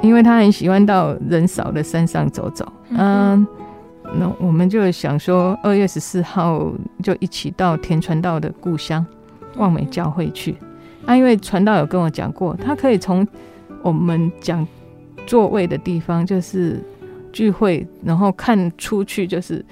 [0.01, 2.71] 因为他很喜欢到人少的山上走走。
[2.89, 3.45] 嗯。
[4.15, 6.71] 那我们就想说，二月十四号
[7.01, 9.03] 就一起到田川道的故乡
[9.55, 10.55] 望美教会去。
[11.05, 13.27] 啊，因为传道有跟我讲过，他可以从
[13.81, 14.65] 我们讲
[15.25, 16.81] 座位的地方，就是
[17.31, 19.63] 聚会，然后看出去就是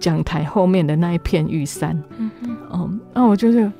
[0.00, 2.00] 讲台后面的那一片玉山。
[2.18, 2.56] 嗯嗯。
[2.70, 3.70] 哦，那我就是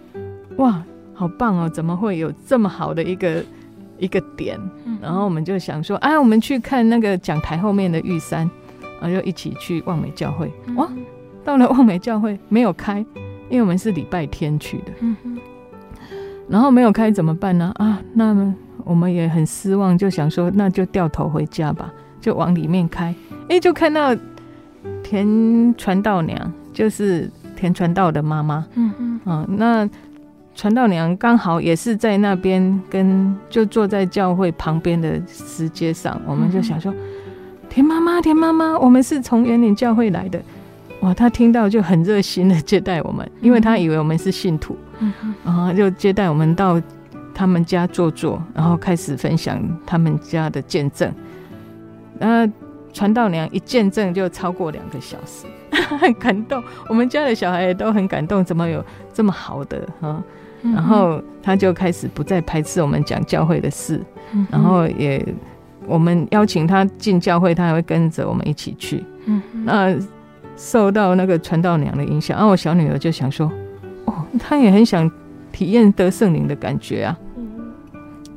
[0.57, 0.83] 哇，
[1.15, 1.69] 好棒哦！
[1.69, 3.45] 怎么会有这么好的一个
[3.99, 4.59] 一个点？
[5.01, 8.49] 然后我们就想说，啊，我们去看那个讲台后面的玉山。
[9.01, 10.89] 然后就一起去望美教会，哇，
[11.45, 13.07] 到了望美教会没有开，
[13.49, 15.17] 因为我们是礼拜天去的，嗯
[16.49, 17.73] 然后没有开怎么办呢？
[17.77, 23.15] 啊，那么我们也很失望，就想说那就掉头回家吧，就往里面开，
[23.49, 24.17] 哎，就看到
[25.03, 29.89] 田传道娘，就是田传道的妈妈，嗯嗯，啊，那
[30.55, 36.95] 传道娘刚好也是在那边跟就坐在教会旁边的石阶上，我们就想说。
[37.71, 40.43] 田妈妈，田妈妈，我们是从员林教会来的。
[41.01, 45.13] 哇，他听到就很热心的接待我们，因为他以为我们是信徒，嗯、
[45.45, 46.81] 然后就接待我们到
[47.33, 51.13] 他们家坐坐，然后开始分享他们家的见证。
[52.19, 52.51] 那
[52.93, 55.47] 传道娘一见证就超过两个小时，
[55.99, 56.63] 很 感动。
[56.89, 60.23] 我们家的小孩也都很感动，怎么有这么好的哈？
[60.63, 64.01] 然后他就开始不再排斥我们讲教会的事，
[64.51, 65.25] 然后也。
[65.87, 69.03] 我们邀请他进教会，他还会跟着我们一起去。
[69.25, 69.97] 嗯，那
[70.59, 73.51] 受到那个传道娘的影响，然后我小女儿就想说，
[74.07, 75.11] 哦，她也很想
[75.53, 77.17] 体验得圣灵的感觉啊。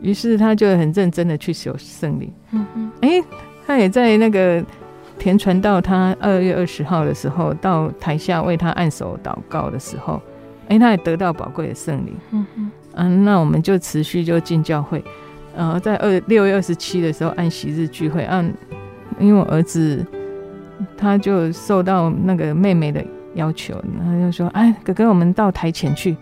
[0.02, 2.32] 于是她就很认真的去守圣灵。
[2.52, 2.92] 嗯嗯。
[3.02, 3.24] 哎，
[3.66, 4.64] 她也在那个
[5.18, 10.22] 田传道，她二月二十号的时候到台下为他按手祷告的时候，
[10.70, 12.16] 哎，她也得到宝贵的圣灵。
[12.32, 12.72] 嗯嗯。
[12.94, 15.04] 嗯，那我们就持续就进教会。
[15.58, 18.46] 然后在二六月二十七的时候按息日聚会，啊，
[19.20, 20.06] 因为我儿子
[20.98, 23.04] 他就受到那个妹妹的
[23.36, 23.74] 要求，
[24.04, 26.16] 他就说：“哎，哥哥，我们到台前去。”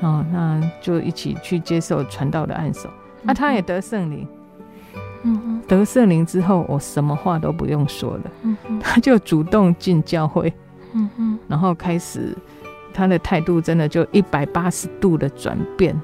[0.00, 2.88] 哦，那就一起去接受传道的按手。
[3.22, 4.26] 嗯、啊，他也得圣灵，
[5.22, 10.52] 嗯哼，得圣灵之后，我什么话都不用说了，嗯哼，他就主动进教会，
[10.94, 12.36] 嗯哼，然后开始
[12.92, 15.94] 他的态度真的就一百八十度的转变。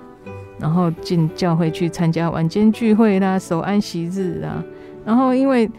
[0.60, 4.60] 然后进教会去参加晚间聚会啦，守安息日啦。
[5.04, 5.70] 然后因为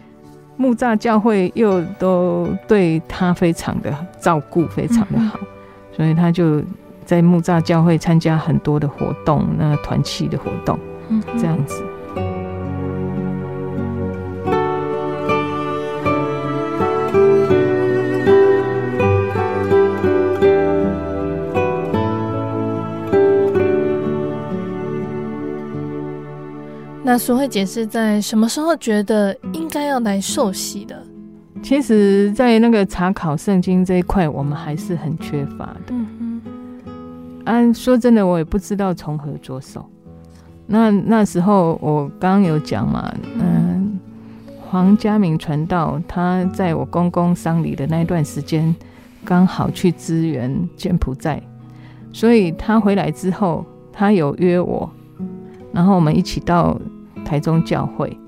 [0.60, 3.90] 木栅教会又都对他非常的
[4.20, 5.40] 照顾，非常的好，
[5.90, 6.62] 所以他就
[7.06, 10.78] 在木栅教会参加很多的活动，那团契的活动，
[11.38, 11.82] 这样子。
[27.10, 30.96] 那苏慧姐是在什么时候觉得应该要来受洗的？
[31.60, 35.88] 其实，在那个查考圣经这一块，我们还是很缺乏的。
[35.88, 37.42] 嗯嗯。
[37.44, 39.84] 啊，说真的，我也不知道从何着手。
[40.68, 43.98] 那那时候我刚刚有讲嘛，嗯、
[44.46, 48.72] 呃，黄家明传道他在我公公丧礼的那段时间，
[49.24, 51.42] 刚好去支援柬埔寨，
[52.12, 54.88] 所以他回来之后，他有约我，
[55.72, 56.80] 然后我们一起到。
[57.30, 58.18] 台中教会，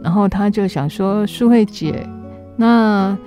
[0.00, 2.08] 然后他就想说：“淑慧姐，
[2.56, 3.18] 那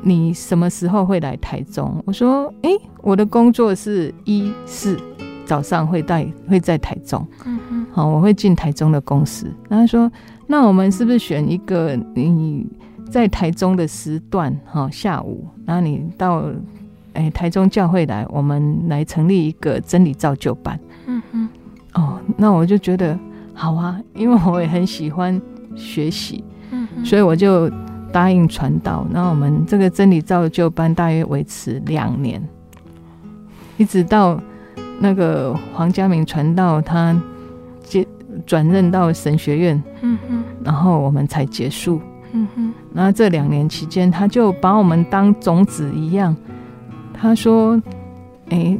[0.00, 2.70] 你什么时候会来台中？”我说：“哎，
[3.02, 4.96] 我的工作是一四
[5.44, 10.08] 早上会在会在台中，嗯嗯，好，我会进台中的公司。”然后他说
[10.46, 12.64] ：“那我们是不是选一个你
[13.10, 14.56] 在台中的时段？
[14.66, 16.44] 哈，下午，然后你到
[17.14, 20.78] 哎台中教会来，我们来成立一个真理造就班。”
[21.08, 21.48] 嗯嗯，
[21.94, 23.18] 哦，那我就觉得。
[23.58, 25.40] 好啊，因为我也很喜欢
[25.74, 27.70] 学习，嗯，所以我就
[28.12, 29.06] 答应传道。
[29.10, 32.46] 那我们这个真理造就班大约维持两年，
[33.78, 34.38] 一直到
[35.00, 37.18] 那个黄家明传道他
[37.82, 38.06] 接
[38.44, 41.98] 转任到神学院，嗯哼，然后我们才结束，
[42.32, 42.72] 嗯哼。
[42.92, 46.36] 那这两年期间，他就把我们当种子一样。
[47.14, 47.80] 他说
[48.50, 48.78] ：“哎，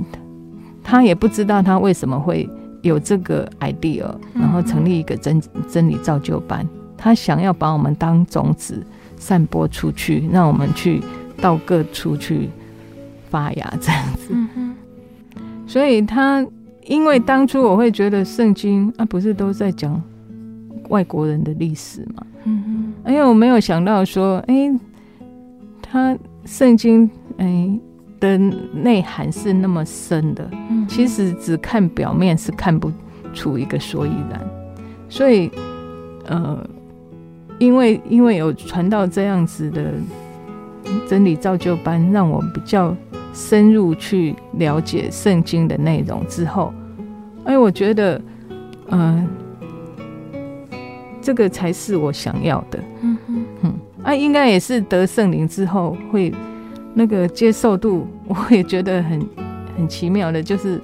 [0.85, 2.47] 他也不知道他为什么会。”
[2.87, 6.67] 有这个 idea，然后成立一个真真理造就班，
[6.97, 8.85] 他想要把我们当种子
[9.17, 11.03] 散播出去，让我们去
[11.41, 12.49] 到各处去
[13.29, 14.35] 发芽，这样子。
[15.67, 16.47] 所以他
[16.85, 20.01] 因为当初我会觉得圣经啊，不是都在讲
[20.89, 22.27] 外国人的历史嘛？
[22.45, 22.95] 嗯嗯。
[23.07, 24.81] 因为我没有想到说，哎、欸，
[25.83, 27.81] 他圣经，哎、欸。
[28.19, 28.39] 的
[28.73, 30.51] 内涵是那么深的，
[30.89, 32.91] 其实只看表面是看不
[33.35, 34.41] 出一个所以然。
[35.09, 35.51] 所以，
[36.25, 36.67] 呃，
[37.59, 39.93] 因为因为有传到这样子的
[41.09, 42.97] 真理造就班，让我比较
[43.33, 46.73] 深入去了解圣经的内容之后，
[47.45, 48.21] 哎，我觉得，
[48.89, 49.29] 嗯、
[50.73, 50.79] 呃，
[51.21, 52.79] 这个才是我想要的。
[53.03, 53.19] 嗯
[53.63, 56.33] 嗯，啊，应该也是得圣灵之后会。
[56.99, 59.21] 那个接受度，我也觉得很
[59.77, 60.81] 很奇妙的，就是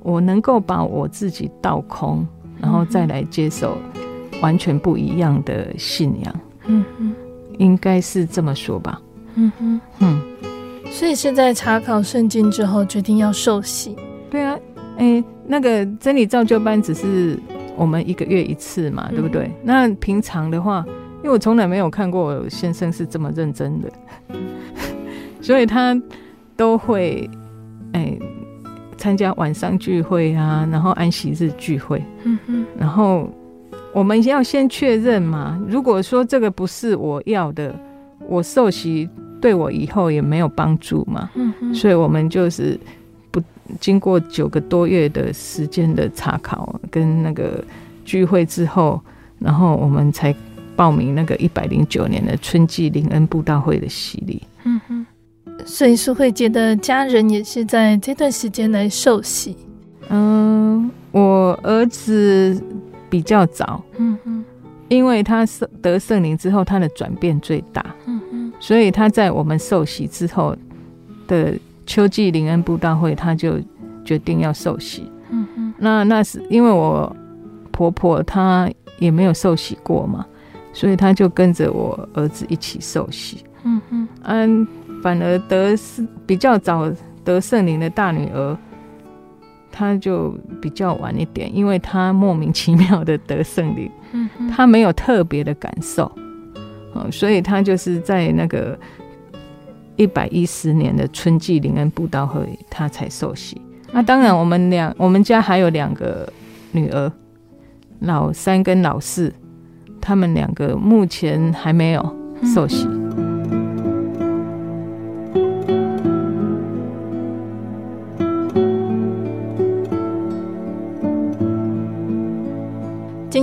[0.00, 2.24] 我能够把我自己倒空，
[2.60, 3.76] 然后再来接受
[4.40, 6.40] 完全不一样的信仰。
[6.66, 7.14] 嗯嗯，
[7.58, 9.02] 应该是这么说吧。
[9.34, 10.22] 嗯哼，嗯。
[10.88, 13.96] 所以是在查考圣经之后，决定要受洗。
[14.30, 14.56] 对啊，
[14.98, 17.36] 哎、欸，那个真理造就班只是
[17.76, 19.46] 我们一个月一次嘛，对不对？
[19.46, 20.84] 嗯、那平常的话，
[21.16, 23.90] 因为我从来没有看过我先生是这么认真的。
[25.42, 26.00] 所以他
[26.56, 27.28] 都会
[27.92, 28.16] 哎
[28.96, 33.28] 参加晚上聚会啊，然后安息日聚会，嗯哼，然后
[33.92, 35.60] 我们要先确认嘛。
[35.68, 37.74] 如果说这个不是我要的，
[38.28, 39.08] 我受洗
[39.40, 42.78] 对我以后也没有帮助嘛，嗯哼，所以我们就是
[43.32, 43.42] 不
[43.80, 47.64] 经过九个多月的时间的查考跟那个
[48.04, 49.00] 聚会之后，
[49.40, 50.32] 然后我们才
[50.76, 55.06] 报名那个一百零九年的春季灵恩布道会的洗礼，嗯哼。
[55.64, 59.56] 所以淑慧姐的家人也是在这段时间来受洗。
[60.08, 62.60] 嗯，我儿子
[63.08, 64.44] 比较早，嗯嗯，
[64.88, 65.46] 因为他
[65.80, 70.54] 得圣灵之后，他的转变最大，嗯嗯，所以他在我们受洗之后
[71.26, 71.54] 的
[71.86, 73.60] 秋季灵恩布道会，他就
[74.04, 75.10] 决定要受洗。
[75.30, 77.14] 嗯嗯，那那是因为我
[77.70, 80.26] 婆婆她也没有受洗过嘛，
[80.74, 83.42] 所以她就跟着我儿子一起受洗。
[83.64, 84.68] 嗯嗯，嗯，
[85.02, 86.90] 反而得是比较早
[87.24, 88.56] 得圣灵的大女儿，
[89.70, 90.30] 她就
[90.60, 93.90] 比较晚一点，因为她莫名其妙的得圣灵。
[94.12, 96.10] 嗯，她没有特别的感受。
[96.94, 98.78] 嗯，所以她就是在那个
[99.96, 103.60] 一百一十年的春季灵恩布道会，她才受洗。
[103.92, 106.30] 那当然，我们两我们家还有两个
[106.70, 107.10] 女儿，
[108.00, 109.32] 老三跟老四，
[110.00, 112.16] 他们两个目前还没有
[112.54, 112.86] 受洗。
[112.86, 113.01] 经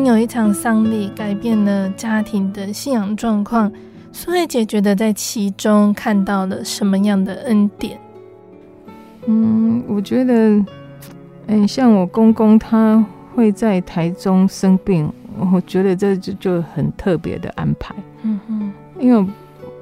[0.10, 3.72] 有一场丧礼改变了家庭的信仰状况，
[4.12, 7.95] 苏慧姐觉得在其中看到了什么样的恩典？
[9.28, 10.66] 嗯，我觉得，
[11.45, 13.05] 嗯，像我公公他
[13.36, 15.07] 会在台中生病，
[15.53, 17.93] 我觉得这就就很特别的安排。
[18.24, 19.32] 嗯哼，因为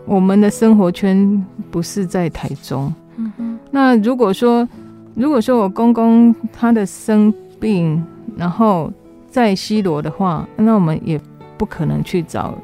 [0.05, 2.93] 我们的生活圈不是在台中。
[3.15, 4.67] 嗯哼，那如果说，
[5.15, 8.03] 如果说我公公他的生病，
[8.35, 8.91] 然后
[9.29, 11.19] 在西螺的话，那我们也
[11.57, 12.57] 不可能去找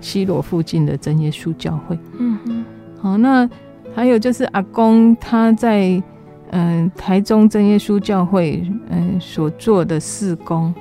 [0.00, 1.98] 西螺附近的真耶稣教会。
[2.18, 2.64] 嗯哼，
[3.00, 3.48] 好，那。
[3.96, 6.02] 还有就是阿公他在
[6.50, 10.74] 嗯台中真耶稣教会嗯所做的事工，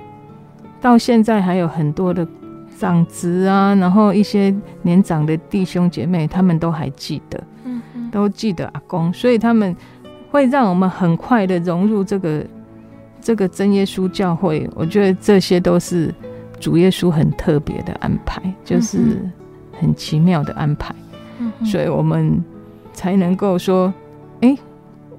[0.81, 2.27] 到现在还有很多的
[2.75, 7.79] 长子啊，然后一些年长的弟兄姐妹，他们都还记得，嗯，
[8.09, 9.75] 都记得阿公，所以他们
[10.31, 12.43] 会让我们很快的融入这个
[13.23, 14.69] 这个真耶稣教会。
[14.75, 16.13] 我觉得这些都是
[16.59, 18.97] 主耶稣很特别的安排，就是
[19.71, 20.93] 很奇妙的安排，
[21.63, 22.43] 所以我们。
[22.95, 23.91] 才能够说，
[24.41, 24.59] 哎、欸，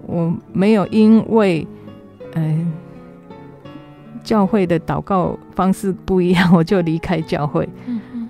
[0.06, 1.66] 我没有因为，
[2.34, 2.72] 嗯、
[3.64, 3.70] 呃，
[4.22, 7.68] 教会的祷告方式不一样， 我就离开教会。
[7.86, 8.28] 嗯嗯。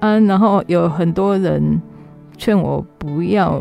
[0.00, 1.80] 啊，然后有很多人
[2.36, 3.58] 劝我不要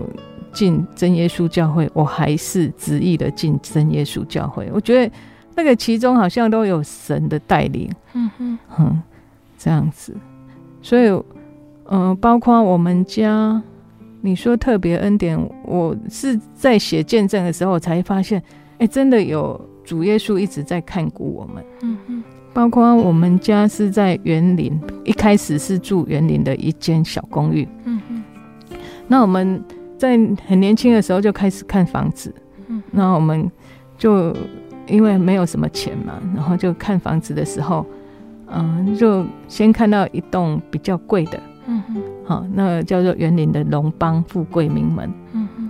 [0.51, 4.69] 进真耶稣教会，我还是执意的进真耶稣教会。
[4.73, 5.13] 我觉得
[5.55, 7.89] 那个其中好像都有神的带领。
[8.13, 9.01] 嗯哼，嗯，
[9.57, 10.15] 这样子。
[10.81, 11.07] 所以，
[11.85, 13.61] 嗯、呃，包括我们家。
[14.25, 18.39] 你说特别恩典，我是在写见证的时候才发现，
[18.75, 21.61] 哎、欸，真的有主耶稣一直在看顾我们。
[21.81, 22.23] 嗯嗯，
[22.53, 27.67] 包括我们家是在园林，一开始是住园林的一间小公寓。
[27.83, 28.23] 嗯嗯，
[29.09, 29.61] 那我们
[29.97, 32.33] 在很年轻的时候就开始看房子。
[32.67, 33.51] 嗯，那我们
[33.97, 34.33] 就
[34.87, 37.85] 因为没有什么钱嘛，然后就看房子的时候，
[38.47, 41.39] 嗯，就先看到一栋比较贵的。
[41.65, 45.09] 嗯哼，好，那个叫做园林的龙邦富贵名门。
[45.31, 45.69] 嗯哼，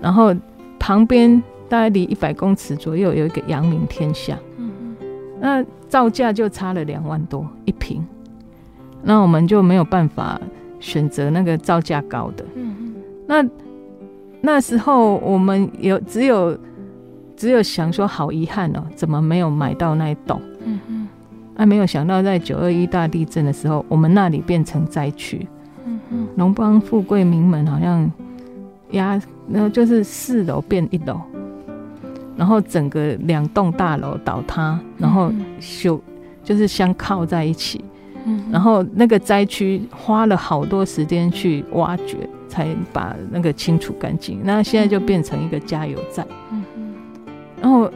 [0.00, 0.34] 然后
[0.78, 4.38] 旁边大概离一百公尺左右有一个阳明天下。
[4.56, 5.06] 嗯哼，
[5.40, 8.02] 那造价就差了两万多一平，
[9.02, 10.40] 那我们就没有办法
[10.80, 12.44] 选择那个造价高的。
[12.54, 12.94] 嗯哼，
[13.26, 13.50] 那
[14.40, 16.58] 那时候我们有只有
[17.36, 20.40] 只有想说，好遗憾哦，怎么没有买到那一栋？
[20.64, 21.08] 嗯哼。
[21.56, 25.46] 还、啊、没有想到，在九二一大地震的时候，我们那里变成灾区。
[25.86, 28.10] 嗯嗯，龙邦富贵名门好像
[28.90, 31.20] 压，然后就是四楼变一楼，
[32.36, 36.00] 然后整个两栋大楼倒塌，然后修
[36.42, 37.84] 就是相靠在一起。
[38.24, 44.40] 嗯，然后那个灾区花了好多时间去挖掘，才把那个清除干净。
[44.42, 46.26] 那现在就变成一个加油站。
[47.64, 47.90] 然后。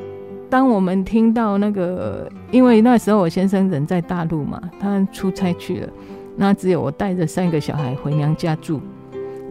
[0.51, 5.89] 当我们听到那个，因为那时候我先生人在大陆嘛，他出差去了，
[6.37, 8.81] 那只有我带着三个小孩回娘家住。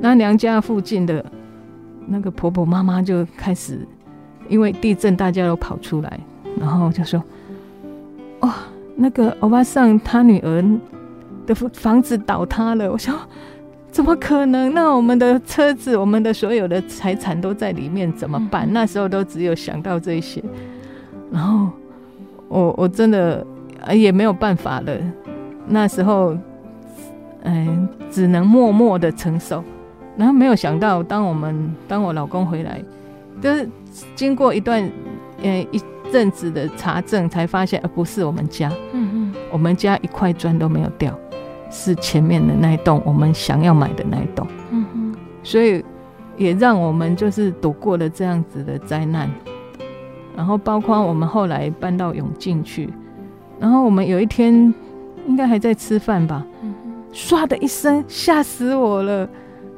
[0.02, 1.24] 那娘家附近的
[2.08, 3.88] 那个婆婆妈妈就开始，
[4.50, 6.20] 因为地震，大家都跑出来，
[6.60, 7.24] 然后就说
[8.42, 8.56] ：“哇，
[8.96, 10.66] 那个欧巴桑他女儿
[11.46, 13.14] 的房子倒塌了。”我说
[13.92, 14.74] ：“怎么可能？
[14.74, 20.44] 那我们的车子、我们的所有的财产都在里面，怎么办？”那时候都只有想到这些。
[21.32, 21.70] 然后
[22.48, 23.46] 我我真的
[23.92, 24.94] 也没有办法了，
[25.68, 26.38] 那时候，
[27.44, 29.64] 嗯，只能默默的承受。
[30.16, 32.82] 然后没有想到，当我们当我老公回来，
[33.42, 33.68] 就是
[34.16, 34.90] 经过一段
[35.44, 35.82] 嗯一
[36.12, 41.18] 阵子的查证，才发现，呃不是我们家，嗯嗯，我们家一块砖都没有掉，
[41.70, 45.84] 是前面的那一栋我们想要买的那一栋，嗯哼，所以
[46.38, 49.30] 也让我们就是躲过了这样子的灾难。
[50.36, 52.94] 然后包括我们后来搬到永靖去，
[53.60, 54.54] 然后我们有一天
[55.28, 56.46] 应该还在吃饭吧，
[57.12, 59.28] 唰的一声吓死我了，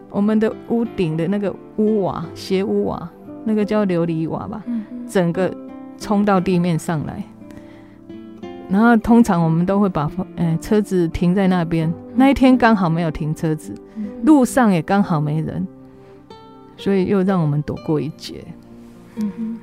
[0.10, 3.10] 我们的屋顶的那个屋瓦斜屋瓦，
[3.46, 4.62] 那个叫琉璃瓦吧，
[5.08, 5.50] 整个
[5.98, 7.24] 冲到地面上来。
[8.70, 13.74] 然后通常我们都会把呃车子停在那边，那一天刚好没有停车子，
[14.24, 15.68] 路上也刚好没人，
[16.78, 18.46] 所以又让我们躲过一劫。
[19.16, 19.60] 嗯哼，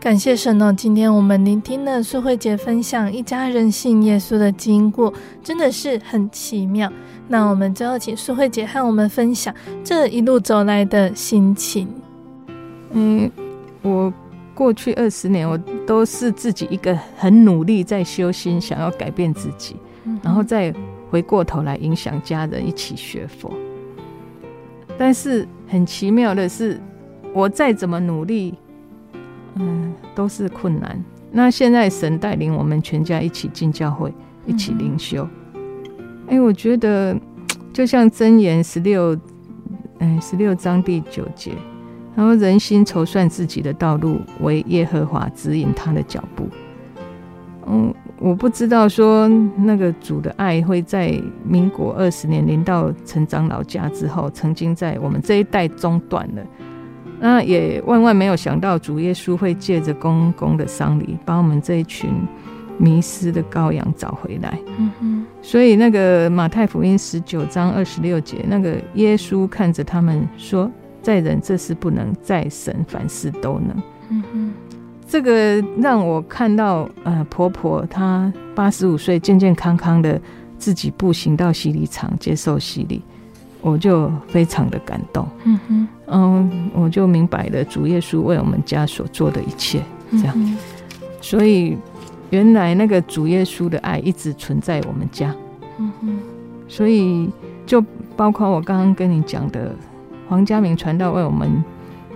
[0.00, 0.72] 感谢神哦！
[0.72, 5.12] 今天我们聆听了素慧姐分享一家人信耶稣的经过，
[5.42, 6.90] 真的是很奇妙。
[7.28, 9.54] 那我们最后请素慧姐和我们分享
[9.84, 11.86] 这一路走来的心情。
[12.92, 13.30] 嗯，
[13.82, 14.10] 我。
[14.54, 19.76] 过去二十年，我都是自己一个很努力在修心，想要改变自己，
[20.22, 20.72] 然后再
[21.10, 23.52] 回过头来影响家人一起学佛。
[24.96, 26.80] 但是很奇妙的是，
[27.32, 28.54] 我再怎么努力，
[29.56, 31.02] 嗯，都是困难。
[31.32, 34.14] 那现在神带领我们全家一起进教会，
[34.46, 35.28] 一起灵修。
[36.28, 37.18] 哎，我觉得
[37.72, 39.18] 就像箴言十六，
[39.98, 41.50] 嗯，十六章第九节。
[42.16, 46.48] 然后人心筹算自己的道路，为耶和华指引他的脚步。
[47.66, 56.42] 嗯，我不知道说那个主的爱会在民国二十年临到陈长老家之后，曾经在我们这一代中断了。
[57.18, 62.10] 那也万万没有想到，主耶稣会借着公公的丧礼，把我们这一群
[62.76, 64.58] 迷失的羔羊找回来。
[64.76, 65.26] 嗯哼。
[65.40, 70.70] 所以那个马太福音十九章二十六节，那个耶稣看着他们说。
[71.04, 73.76] 在人这事不能，在神凡事都能。
[74.08, 74.52] 嗯哼，
[75.06, 80.18] 这个让我看到，呃，婆婆她八十五岁，健健康康的
[80.58, 83.02] 自己步行到洗礼场接受洗礼，
[83.60, 85.28] 我就非常的感动。
[85.44, 89.82] 嗯哼，嗯，我就明白了主耶稣为我们家所做的一切，
[90.12, 90.32] 这样。
[90.34, 90.56] 嗯，
[91.20, 91.76] 所以
[92.30, 95.34] 原来那个主耶稣的爱一直存在我们家。
[95.76, 96.18] 嗯哼，
[96.66, 97.28] 所以
[97.66, 97.84] 就
[98.16, 99.70] 包括我刚刚跟你讲的。
[100.28, 101.62] 黄家明传道为我们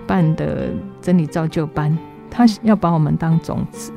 [0.07, 0.69] 办的
[1.01, 1.95] 真理造就班，
[2.29, 3.91] 他要把我们当种子，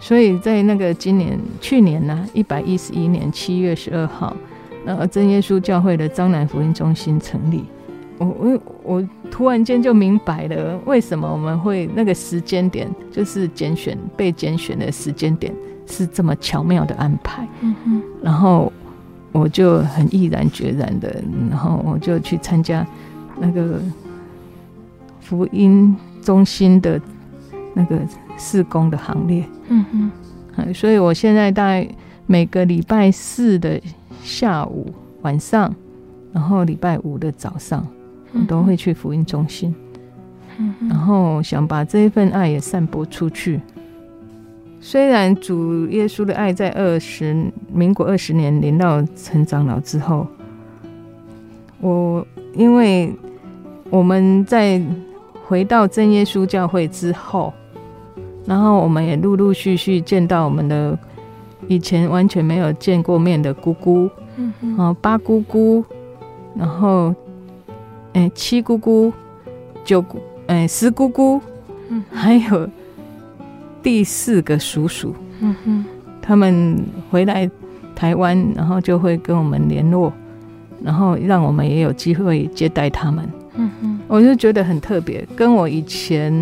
[0.00, 4.34] 所以在那个今年去年呢，一百一十一年七月十二号，
[4.84, 7.64] 呃，真耶稣教会的彰南福音中心成立，
[8.18, 15.54] 我我我突然间就明白了，为什么我们会那个时间点，就是拣选被拣选的时间点
[15.86, 18.72] 是这么巧妙的安排，嗯哼，然后
[19.30, 22.84] 我就很毅然决然的，然后我就去参加。
[23.40, 23.80] 那个
[25.18, 27.00] 福音中心的
[27.72, 27.98] 那个
[28.36, 29.84] 事工的行列，嗯
[30.54, 31.88] 哼，所以我现在大概
[32.26, 33.80] 每个礼拜四的
[34.22, 35.74] 下午、晚上，
[36.32, 37.86] 然后礼拜五的早上，
[38.32, 39.74] 我都会去福音中心，
[40.88, 43.60] 然后想把这一份爱也散播出去。
[44.80, 50.26] 虽然主耶稣的爱在二十民国二十年临到陈长老之后，
[51.80, 53.14] 我因为。
[53.90, 54.80] 我们在
[55.46, 57.52] 回到真耶稣教会之后，
[58.46, 60.96] 然后我们也陆陆续续见到我们的
[61.66, 65.84] 以前完全没有见过面的姑姑，嗯哼，八姑姑，
[66.54, 67.12] 然后
[68.12, 69.12] 哎七姑姑，
[69.84, 71.40] 九姑哎十姑姑，
[71.88, 72.68] 嗯，还有
[73.82, 75.84] 第四个叔叔，嗯哼，
[76.22, 76.78] 他们
[77.10, 77.50] 回来
[77.96, 80.12] 台湾，然后就会跟我们联络，
[80.80, 83.28] 然后让我们也有机会接待他们。
[83.60, 86.32] 嗯哼，我就觉得很特别，跟我以前，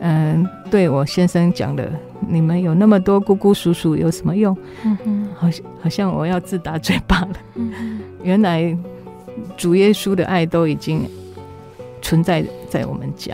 [0.00, 1.88] 嗯、呃，对我先生讲的，
[2.28, 4.56] 你们有那么多姑姑叔叔有什么用？
[4.84, 7.32] 嗯哼，好像好像我要自打嘴巴了。
[7.54, 8.76] 嗯哼，原来
[9.56, 11.08] 主耶稣的爱都已经
[12.00, 13.32] 存在在我们家。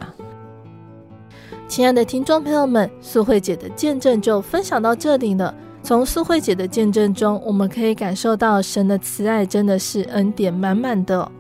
[1.67, 5.55] 亲爱的听众朋友们，素慧姐的见证就分享到这里了。
[5.83, 11.33] 从素慧姐的见证中，我们可以感受到神的慈爱真的是恩典满满的、哦。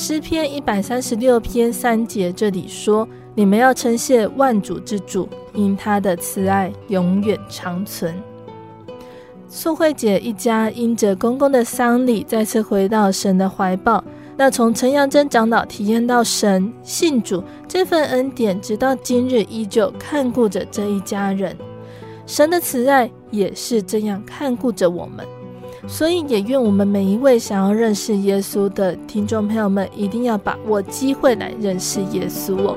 [0.00, 8.14] 诗篇一百三十六篇三节，这里说：“你们要称谢万主之主，因他的慈爱永远长存。”
[9.50, 14.02] 素慧姐一家因着公公的丧礼，再次回到神的怀抱。
[14.36, 21.56] 那从陈阳真长老体验到神信主这份恩典，直到今日依旧看顾着这一家人。
[22.24, 25.26] 神的慈爱也是这样看顾着我们。
[25.88, 32.76] 所以，也愿我们每一位想要认识耶稣的听众朋友们，一定要把握机会来认识耶稣哦。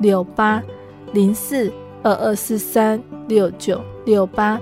[0.00, 0.62] 六八
[1.12, 1.72] 零四
[2.02, 4.60] 二二四三六九六八。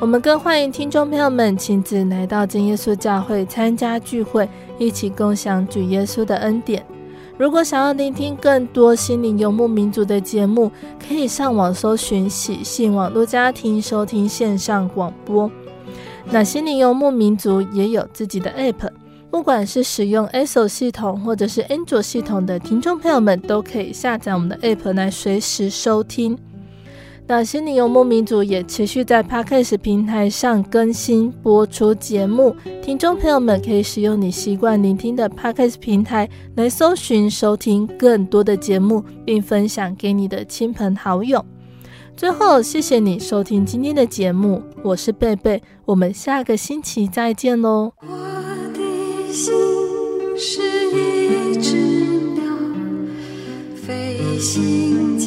[0.00, 4.48] 我们更欢迎听众朋友们亲自来到真耶稣教会参加聚会，
[4.78, 6.84] 一起共享主耶稣的恩典。
[7.36, 10.70] 如果想要聆听更多心灵游牧民族的节目，
[11.06, 15.50] 可以上网搜寻喜信网络家庭收听线上广播。
[16.30, 18.88] 那心灵游牧民族也有自己的 App，
[19.34, 26.38] 不管是使用 iOS 系统或者是安卓系统的听众朋友们，都可以下载我们的 App 来随时收听。
[27.26, 41.44] 那心灵游牧民族也持续在 Podcast 平台上更新播出节目，听众朋友们可以使用你习惯聆听的 Podcast 平台来搜寻收听更多的节目，并分享给你的亲朋好友。
[42.16, 47.94] 最后，谢谢你收听今天的节目，我是贝贝，我们下个星期再见喽。
[49.34, 49.52] 心
[50.38, 50.62] 是
[50.92, 51.76] 一只
[52.36, 52.44] 鸟，
[53.74, 55.18] 飞行